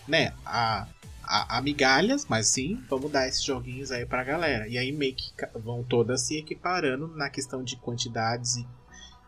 [0.07, 0.34] né?
[0.45, 0.88] A,
[1.24, 4.68] a, a migalhas, mas sim, vamos dar esses joguinhos aí pra galera.
[4.68, 8.66] E aí meio que vão todas se equiparando na questão de quantidades e,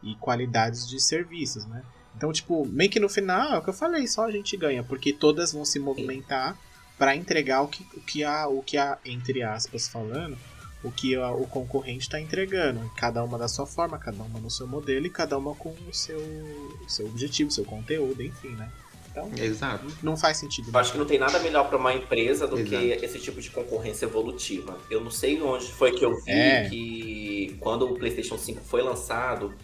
[0.03, 1.81] e qualidades de serviços, né?
[2.15, 4.83] Então, tipo, meio que no final, é o que eu falei, só a gente ganha,
[4.83, 6.57] porque todas vão se movimentar
[6.97, 10.37] para entregar o que, o que a, o que a, entre aspas falando,
[10.83, 12.79] o que a- o concorrente está entregando.
[12.97, 15.93] Cada uma da sua forma, cada uma no seu modelo e cada uma com o
[15.93, 16.19] seu,
[16.87, 18.69] seu objetivo, seu conteúdo, enfim, né?
[19.11, 19.85] Então, Exato.
[20.03, 20.69] não faz sentido.
[20.71, 23.05] Eu acho que não tem nada melhor para uma empresa do que Exato.
[23.05, 24.77] esse tipo de concorrência evolutiva.
[24.91, 26.69] Eu não sei onde foi que eu vi É.
[26.69, 29.55] que quando o PlayStation 5 foi lançado,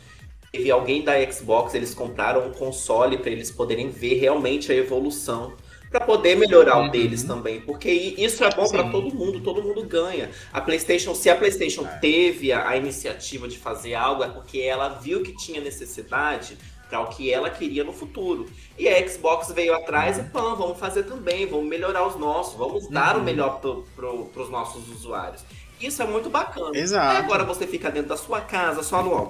[0.51, 5.53] teve alguém da Xbox, eles compraram um console para eles poderem ver realmente a evolução.
[5.93, 6.87] Para poder melhorar Uhum.
[6.87, 10.31] o deles também, porque isso é bom para todo mundo, todo mundo ganha.
[10.51, 11.97] A PlayStation, se a PlayStation É.
[11.99, 16.57] teve a, a iniciativa de fazer algo, é porque ela viu que tinha necessidade
[16.89, 18.47] para o que ela queria no futuro.
[18.75, 22.87] E a Xbox veio atrás e pã, vamos fazer também, vamos melhorar os nossos, vamos
[22.89, 23.23] dar o Uhum.
[23.25, 23.61] melhor
[23.95, 24.09] para
[24.41, 25.43] os nossos usuários.
[25.79, 26.75] Isso é muito bacana.
[26.75, 27.17] Exato.
[27.17, 29.27] Agora você fica dentro da sua casa, só no ó,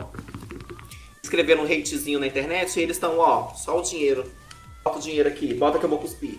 [1.22, 4.24] escrevendo um hatezinho na internet e eles estão, ó, só o dinheiro.
[4.84, 6.38] Bota o dinheiro aqui, bota que eu vou cuspir.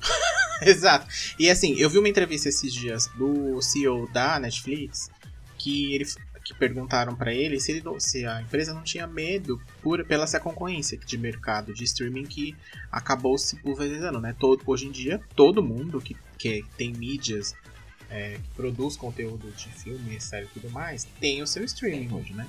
[0.62, 1.06] Exato.
[1.38, 5.10] E assim, eu vi uma entrevista esses dias do CEO da Netflix
[5.56, 6.04] que ele
[6.44, 10.40] que perguntaram pra ele se, ele se a empresa não tinha medo por pela essa
[10.40, 12.56] concorrência de mercado de streaming que
[12.90, 14.34] acabou se pulverizando, né?
[14.38, 17.54] Todo hoje em dia todo mundo que, que tem mídias
[18.08, 22.32] é, que produz conteúdo de filme, série e tudo mais tem o seu streaming hoje,
[22.32, 22.46] né?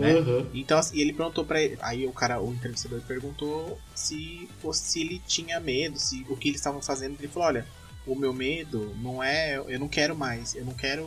[0.00, 0.46] Né?
[0.54, 1.78] Então, assim, ele perguntou pra ele.
[1.80, 6.60] Aí o cara, o entrevistador perguntou se, se ele tinha medo, se o que eles
[6.60, 7.16] estavam fazendo.
[7.18, 7.66] Ele falou: olha,
[8.06, 9.56] o meu medo não é.
[9.56, 10.54] Eu não quero mais.
[10.54, 11.04] Eu não quero.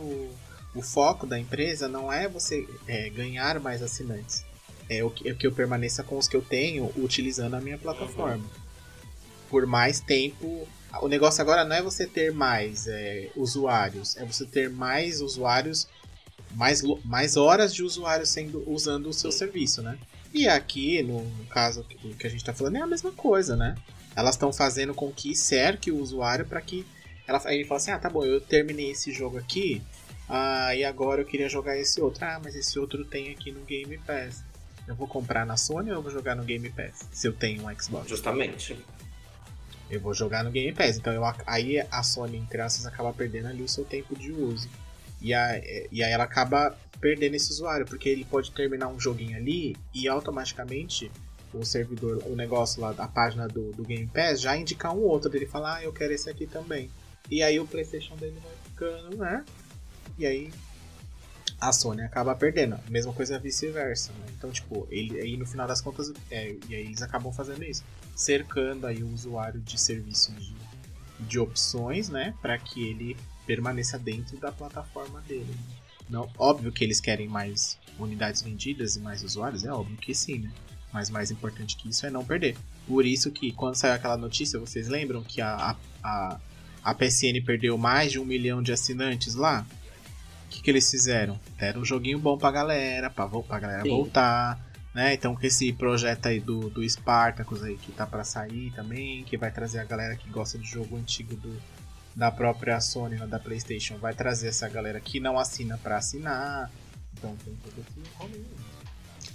[0.74, 4.44] O foco da empresa não é você é, ganhar mais assinantes.
[4.88, 7.78] É o que, é que eu permaneça com os que eu tenho utilizando a minha
[7.78, 8.44] plataforma.
[9.48, 10.66] Por mais tempo.
[11.02, 15.88] O negócio agora não é você ter mais é, usuários, é você ter mais usuários
[16.54, 19.98] mais, mais horas de usuário sendo usando o seu serviço, né?
[20.32, 23.74] E aqui, no caso que, a gente tá falando, é a mesma coisa, né?
[24.16, 26.84] Elas estão fazendo com que cerque o usuário para que
[27.26, 29.82] ela ele fala assim: "Ah, tá bom, eu terminei esse jogo aqui,
[30.28, 32.24] ah, e agora eu queria jogar esse outro.
[32.24, 34.42] Ah, mas esse outro tem aqui no Game Pass.
[34.86, 37.08] Eu vou comprar na Sony ou eu vou jogar no Game Pass?
[37.12, 38.08] Se eu tenho um Xbox.
[38.08, 38.76] Justamente.
[39.90, 40.96] Eu vou jogar no Game Pass.
[40.96, 44.68] Então eu, aí a Sony, entre aspas, acaba perdendo ali o seu tempo de uso.
[45.20, 45.58] E, a,
[45.90, 50.08] e aí ela acaba perdendo esse usuário, porque ele pode terminar um joguinho ali e
[50.08, 51.10] automaticamente
[51.52, 55.34] o servidor, o negócio lá da página do, do Game Pass já indicar um outro.
[55.34, 56.90] Ele fala, ah, eu quero esse aqui também.
[57.30, 59.44] E aí o Playstation dele vai ficando, né?
[60.18, 60.52] E aí
[61.60, 62.78] a Sony acaba perdendo.
[62.88, 64.26] Mesma coisa vice-versa, né?
[64.36, 67.84] Então, tipo, ele, aí no final das contas, é, e aí eles acabam fazendo isso.
[68.14, 70.54] Cercando aí o usuário de serviço de,
[71.20, 72.34] de opções, né?
[72.42, 75.54] Para que ele permaneça dentro da plataforma dele.
[76.08, 80.38] Não, óbvio que eles querem mais unidades vendidas e mais usuários, é óbvio que sim,
[80.38, 80.50] né?
[80.92, 82.56] Mas mais importante que isso é não perder.
[82.86, 86.40] Por isso que quando saiu aquela notícia, vocês lembram que a, a,
[86.84, 89.66] a, PSN perdeu mais de um milhão de assinantes lá?
[90.54, 91.38] que, que eles fizeram?
[91.58, 93.88] Deram um joguinho bom pra galera, pra, pra galera Sim.
[93.88, 94.60] voltar.
[94.94, 95.14] Né?
[95.14, 99.36] Então com esse projeto aí do, do Spartacus aí que tá pra sair também, que
[99.36, 101.60] vai trazer a galera que gosta de jogo antigo do,
[102.14, 106.70] da própria Sony, da Playstation, vai trazer essa galera que não assina pra assinar.
[107.16, 108.40] Então tem todo esse rolê.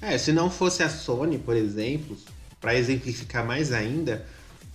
[0.02, 2.18] É, se não fosse a Sony, por exemplo,
[2.62, 4.26] pra exemplificar mais ainda,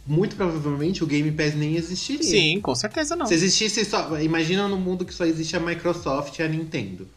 [0.06, 2.22] muito provavelmente o Game Pass nem existiria.
[2.28, 3.24] Sim, com certeza não.
[3.26, 4.20] Se existisse só.
[4.20, 7.08] Imagina no mundo que só existe a Microsoft e a Nintendo.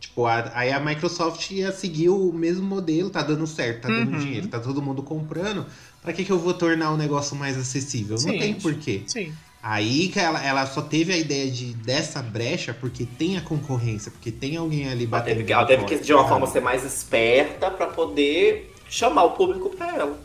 [0.00, 4.12] Tipo, a- aí a Microsoft ia seguir o mesmo modelo, tá dando certo, tá dando
[4.12, 4.18] Uhum.
[4.18, 5.64] dinheiro, tá todo mundo comprando.
[6.02, 8.18] Pra que, que eu vou tornar o negócio mais acessível?
[8.18, 8.32] Sim.
[8.32, 9.04] Não tem porquê.
[9.06, 9.32] Sim.
[9.66, 14.10] Aí que ela, ela só teve a ideia de dessa brecha porque tem a concorrência,
[14.10, 15.36] porque tem alguém ali Ela batendo.
[15.36, 19.30] teve, que- ela teve que, de uma forma, ser mais esperta pra poder chamar o
[19.30, 20.18] público pra ela.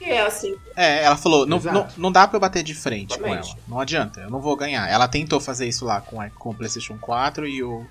[0.00, 0.54] E é assim.
[0.74, 1.74] É, ela falou, não, Exato.
[1.76, 3.50] não, não dá pra eu bater de frente com Exatamente.
[3.50, 3.58] ela.
[3.68, 4.88] Não adianta, eu não vou ganhar.
[4.88, 7.84] Ela tentou fazer isso lá com, a- com o PlayStation 4 e o,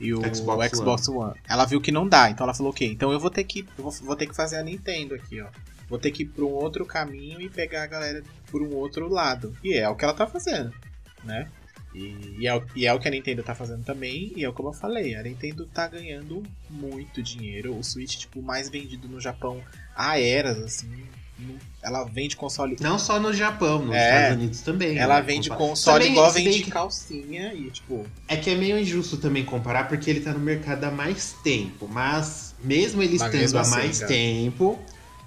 [0.00, 1.34] e o Xbox Xbox, One.
[1.48, 3.60] Ela viu que não dá, então ela falou, ok, então eu vou ter que.
[3.78, 5.46] eu vou, vou ter que fazer a Nintendo aqui, ó.
[5.92, 9.10] Vou ter que ir pra um outro caminho e pegar a galera por um outro
[9.10, 9.54] lado.
[9.62, 10.72] E é o que ela tá fazendo,
[11.22, 11.46] né?
[11.94, 14.50] E, e é, o- e é o que a Nintendo tá fazendo também, e é
[14.50, 17.76] como eu falei, a Nintendo tá ganhando muito dinheiro.
[17.76, 19.60] O Switch, tipo, mais vendido no Japão
[19.94, 20.88] há eras, assim.
[21.82, 24.06] Ela vende console Não só no Japão, nos É.
[24.16, 24.96] Estados Unidos também.
[24.96, 25.22] ela né?
[25.22, 29.44] vende console Também, igual vende que- calcinha e, tipo, É que é meio injusto também
[29.44, 31.86] comparar, porque ele tá no mercado há mais tempo.
[31.86, 34.08] Mas, mesmo ele Mas estando há assim, mais cara.
[34.12, 34.78] tempo,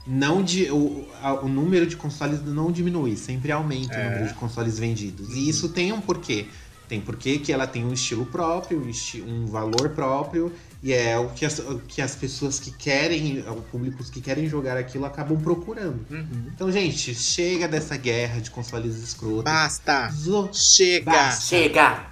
[0.08, 4.01] não de, o, a- o número de consoles não diminui, sempre aumenta É.
[4.08, 5.30] o número de consoles vendidos.
[5.36, 6.47] E isso tem um porquê.
[6.88, 10.53] Tem porquê que ela tem um estilo próprio, um, esti- um valor próprio,
[10.84, 14.47] e é o que as, o que as pessoas que querem, os públicos que querem
[14.47, 16.06] jogar aquilo acabam procurando.
[16.12, 16.45] uhum.
[16.53, 19.45] Então, gente, chega dessa guerra de consoles escrotos.
[19.45, 21.10] basta, Zo- chega.
[21.12, 21.45] Basta.
[21.45, 22.06] Chega!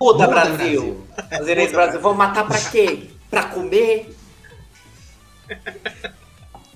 [0.00, 1.06] Muda, Brasil!
[1.38, 3.10] Do Brasil vão matar pra quê?
[3.30, 4.14] Pra comer?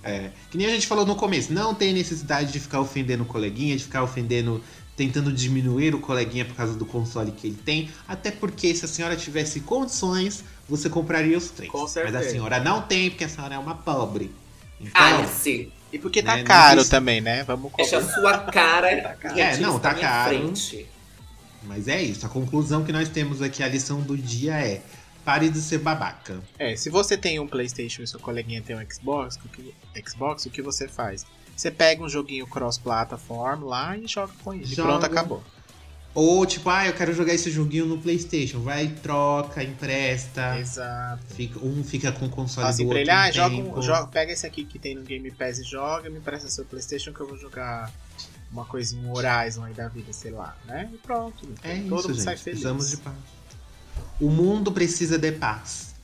[0.09, 3.27] É, que nem a gente falou no começo, não tem necessidade de ficar ofendendo o
[3.27, 4.63] coleguinha, de ficar ofendendo,
[4.97, 7.91] tentando diminuir o coleguinha por causa do console que ele tem.
[8.07, 11.71] Até porque se a senhora tivesse condições, você compraria os três.
[11.71, 12.31] Com Mas a certeza.
[12.31, 14.31] senhora não tem, porque a senhora é uma pobre.
[14.81, 15.73] Então, Calha-se!
[15.93, 17.43] E porque tá Né, caro existe- também, né?
[17.45, 19.37] Vamos Deixa a sua cara caro.
[19.39, 20.29] e É, não, tá caro.
[20.37, 20.87] frente.
[21.65, 22.25] mas é isso.
[22.25, 24.83] A conclusão que nós temos aqui, a lição do dia é:
[25.29, 26.41] pare de ser babaca.
[26.59, 29.75] É, se você tem um Playstation e seu coleguinha tem um Xbox, o que,
[30.09, 31.27] Xbox, o que você faz?
[31.55, 34.65] Você pega um joguinho cross-platform lá e joga com ele.
[34.65, 34.89] Joga.
[34.89, 35.43] Pronto, acabou.
[36.15, 38.61] Ou tipo, ah, eu quero jogar esse joguinho no PlayStation.
[38.61, 40.59] Vai, troca, empresta.
[40.59, 41.23] Exato.
[41.35, 43.01] Fica, um fica com o console assim do outro.
[43.03, 45.63] ele, ah, um joga, um- joga- pega esse aqui que tem no Game Pass e
[45.63, 47.93] joga, me presta seu Playstation que eu vou jogar
[48.51, 50.89] uma coisinha, um Horizon aí da vida, sei lá, né?
[50.93, 51.47] E pronto.
[51.63, 52.23] É Todo isso, mundo gente.
[52.25, 52.61] sai feliz.
[52.61, 53.15] Precisamos de paz.
[54.21, 55.95] O mundo precisa de paz.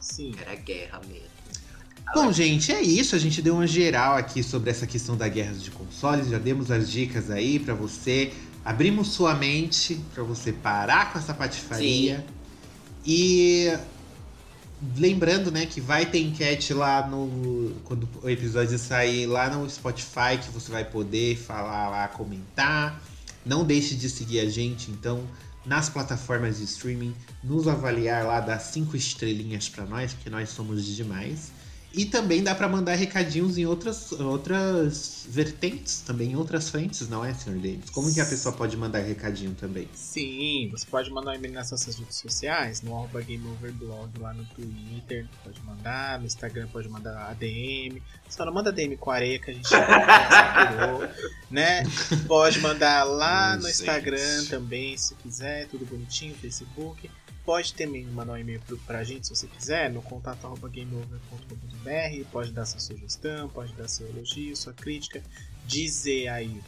[0.00, 0.34] Sim.
[0.40, 1.26] Era guerra mesmo.
[2.14, 3.14] Bom, gente, é isso.
[3.14, 6.28] A gente deu uma geral aqui sobre essa questão da guerra de consoles.
[6.28, 8.32] Já demos as dicas aí pra você.
[8.64, 12.24] Abrimos sua mente pra você parar com essa patifaria.
[13.04, 13.72] E
[14.96, 20.38] lembrando, né, que vai ter enquete lá no quando o episódio sair lá no Spotify
[20.42, 23.00] que você vai poder falar lá, comentar.
[23.44, 25.24] Não deixe de seguir a gente, então,
[25.66, 30.84] nas plataformas de streaming, nos avaliar lá, dar cinco estrelinhas pra nós, porque nós somos
[30.84, 31.50] demais.
[31.96, 37.24] E também dá pra mandar recadinhos em outras, outras vertentes, também em outras frentes, não
[37.24, 37.54] é, Sr.
[37.54, 37.88] Davis?
[37.88, 39.88] Como que a pessoa pode mandar recadinho também?
[39.94, 44.44] Sim, você pode mandar um e-mail nas nossas redes sociais, no arroba GameOverblog lá no
[44.44, 49.50] Twitter, pode mandar, no Instagram pode mandar ADM, só não manda ADM com areia que
[49.50, 49.78] a gente já
[51.50, 51.82] né?
[52.26, 53.66] Pode mandar lá no.
[53.66, 57.10] Instagram também, se quiser, tudo bonitinho, Facebook.
[57.46, 62.50] Pode também mandar um e-mail pra gente se você quiser, no contato arroba gameover.com.br, pode
[62.50, 65.22] dar sua sugestão, pode dar seu elogio, sua crítica,
[65.64, 66.60] dizer aí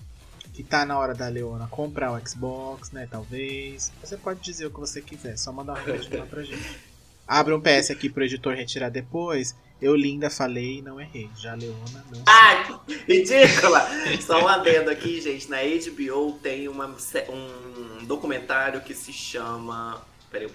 [0.55, 3.09] que tá na hora da Leona comprar o Xbox, né?
[3.11, 3.93] Talvez.
[4.01, 6.79] Você pode dizer o que você quiser, só mandar um recadinho lá pra gente.
[7.27, 9.55] Abra um PS aqui pro editor retirar depois.
[9.83, 11.29] Eu linda falei e não errei.
[11.37, 12.23] Já a Leona não.
[12.27, 13.87] Ai, ridícula!
[14.21, 15.51] Só um adendo aqui, gente.
[15.51, 20.03] Na HBO tem uma, um documentário que se chama.
[20.31, 20.49] Peraí,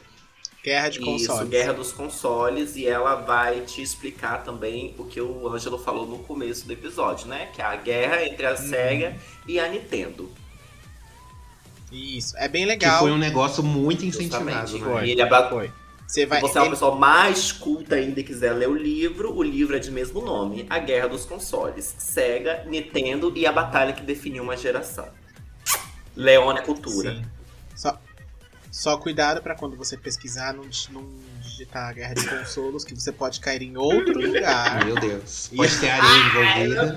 [0.64, 1.49] Guerra de Isso, consoles.
[1.49, 6.19] Guerra dos Consoles, e ela vai te explicar também o que o Ângelo falou no
[6.19, 7.49] começo do episódio, né?
[7.53, 8.57] Que é a guerra entre a Uhum.
[8.57, 9.15] SEGA
[9.45, 10.31] e a Nintendo.
[11.91, 12.99] Isso, é bem Que legal.
[12.99, 14.84] foi um negócio muito incentivado, né?
[14.85, 15.72] Foi, E ele abra- foi.
[16.07, 16.41] Você Se vai.
[16.41, 19.76] você é uma ele- pessoa mais culta ainda e quiser ler o livro, o livro
[19.76, 21.94] é de mesmo nome, A Guerra dos Consoles.
[21.98, 25.07] SEGA, Nintendo e a batalha que definiu uma geração.
[26.15, 27.15] Leona é cultura.
[27.15, 27.26] Sim.
[27.76, 27.98] Só,
[28.73, 31.07] Só cuidado pra quando você pesquisar, não, não
[31.39, 34.83] digitar guerra de consolos, que você pode cair em outro lugar.
[34.83, 35.51] Meu Deus.
[35.55, 36.95] Pode ter areia envolvida.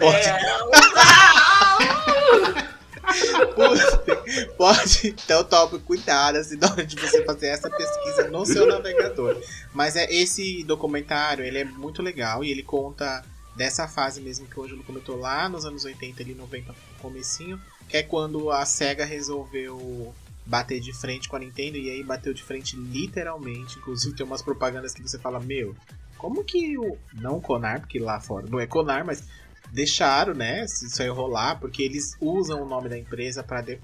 [3.55, 5.09] Pode, pode.
[5.09, 9.39] Então tome cuidado assim, na hora de você fazer essa pesquisa no seu navegador.
[9.75, 13.23] Mas é esse documentário, ele é muito legal e ele conta
[13.55, 17.61] dessa fase mesmo que o Ângelo comentou lá nos anos 80 ali 90 no comecinho,
[17.87, 20.15] que é quando a SEGA resolveu
[20.47, 24.43] bater de frente com a Nintendo e aí bateu de frente literalmente, inclusive tem umas
[24.43, 25.75] propagandas que você fala, meu,
[26.17, 29.25] como que o não Conar, porque lá fora não é Conar, mas
[29.73, 33.79] deixaram, né, se isso aí rolar, porque eles usam o nome da empresa para de,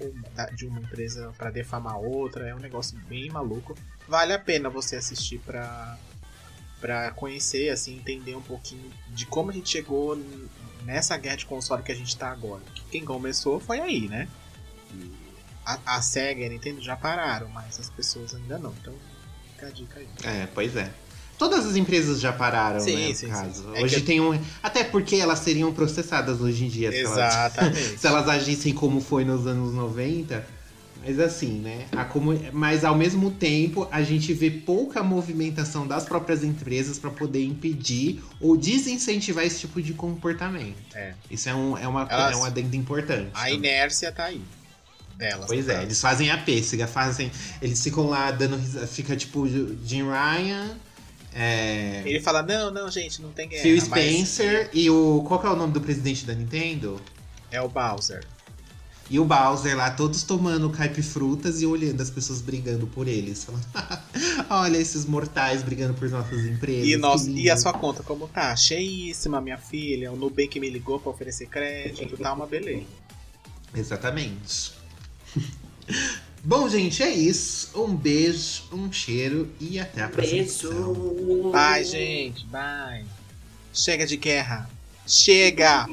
[0.55, 3.77] de uma empresa para defamar outra, é um negócio bem maluco.
[4.07, 5.99] Vale a pena você assistir para
[6.81, 10.21] para conhecer, assim, entender um pouquinho de como a gente chegou
[10.85, 12.61] nessa guerra de console que a gente tá agora.
[12.75, 14.29] Que Quem começou foi aí, né?
[14.93, 15.22] E
[15.65, 18.73] A, a SEGA e a Nintendo já pararam, mas as pessoas ainda não.
[18.81, 18.95] Então,
[19.55, 20.09] fica a dica aí.
[20.25, 20.91] É, pois é.
[21.39, 23.63] Todas as empresas já pararam, Sim, né, sim, caso.
[23.65, 23.71] sim.
[23.77, 24.39] É Hoje que- tem um...
[24.63, 26.91] Até porque elas seriam processadas hoje em dia.
[26.93, 27.99] se elas- Exatamente.
[27.99, 30.45] se elas agissem como foi nos anos 90.
[31.05, 31.87] Mas assim, né?
[32.53, 38.23] Mas ao mesmo tempo, a gente vê pouca movimentação das próprias empresas para poder impedir
[38.41, 40.77] ou desincentivar esse tipo de comportamento.
[40.95, 41.15] É.
[41.29, 43.31] Isso é um, é uma, Elas- é um adendo importante.
[43.35, 44.41] A inércia tá aí.
[45.17, 45.47] Delas.
[45.47, 47.31] Pois é, eles fazem a pêssega, fazem.
[47.61, 50.77] Eles ficam lá dando risa- Fica tipo Jim Ryan,
[51.35, 53.63] é, Ele fala, não, não, gente, não tem guerra.
[53.63, 55.25] Phil mas Spencer e o.
[55.27, 57.01] Qual que é o nome do presidente da Nintendo?
[57.51, 58.25] É o Bowser.
[59.11, 63.45] E o Bowser lá, todos tomando caipifrutas e olhando as pessoas brigando por eles.
[63.45, 63.67] Falando,
[64.49, 66.87] olha esses mortais brigando por nossas empresas.
[66.89, 68.55] E, nós, lindo." e a sua conta como tá?
[68.57, 70.11] Cheíssima, minha filha.
[70.13, 72.85] O Nubank me ligou pra oferecer crédito, tá uma beleza.
[73.75, 74.73] Exatamente.
[76.45, 77.71] Bom, gente, é isso.
[77.81, 80.43] Um beijo, um cheiro e até a próxima.
[80.43, 81.51] Beijo.
[81.53, 82.47] Bye, gente.
[82.47, 83.05] Bye.
[83.73, 84.69] Chega de guerra.
[85.07, 85.89] Chega!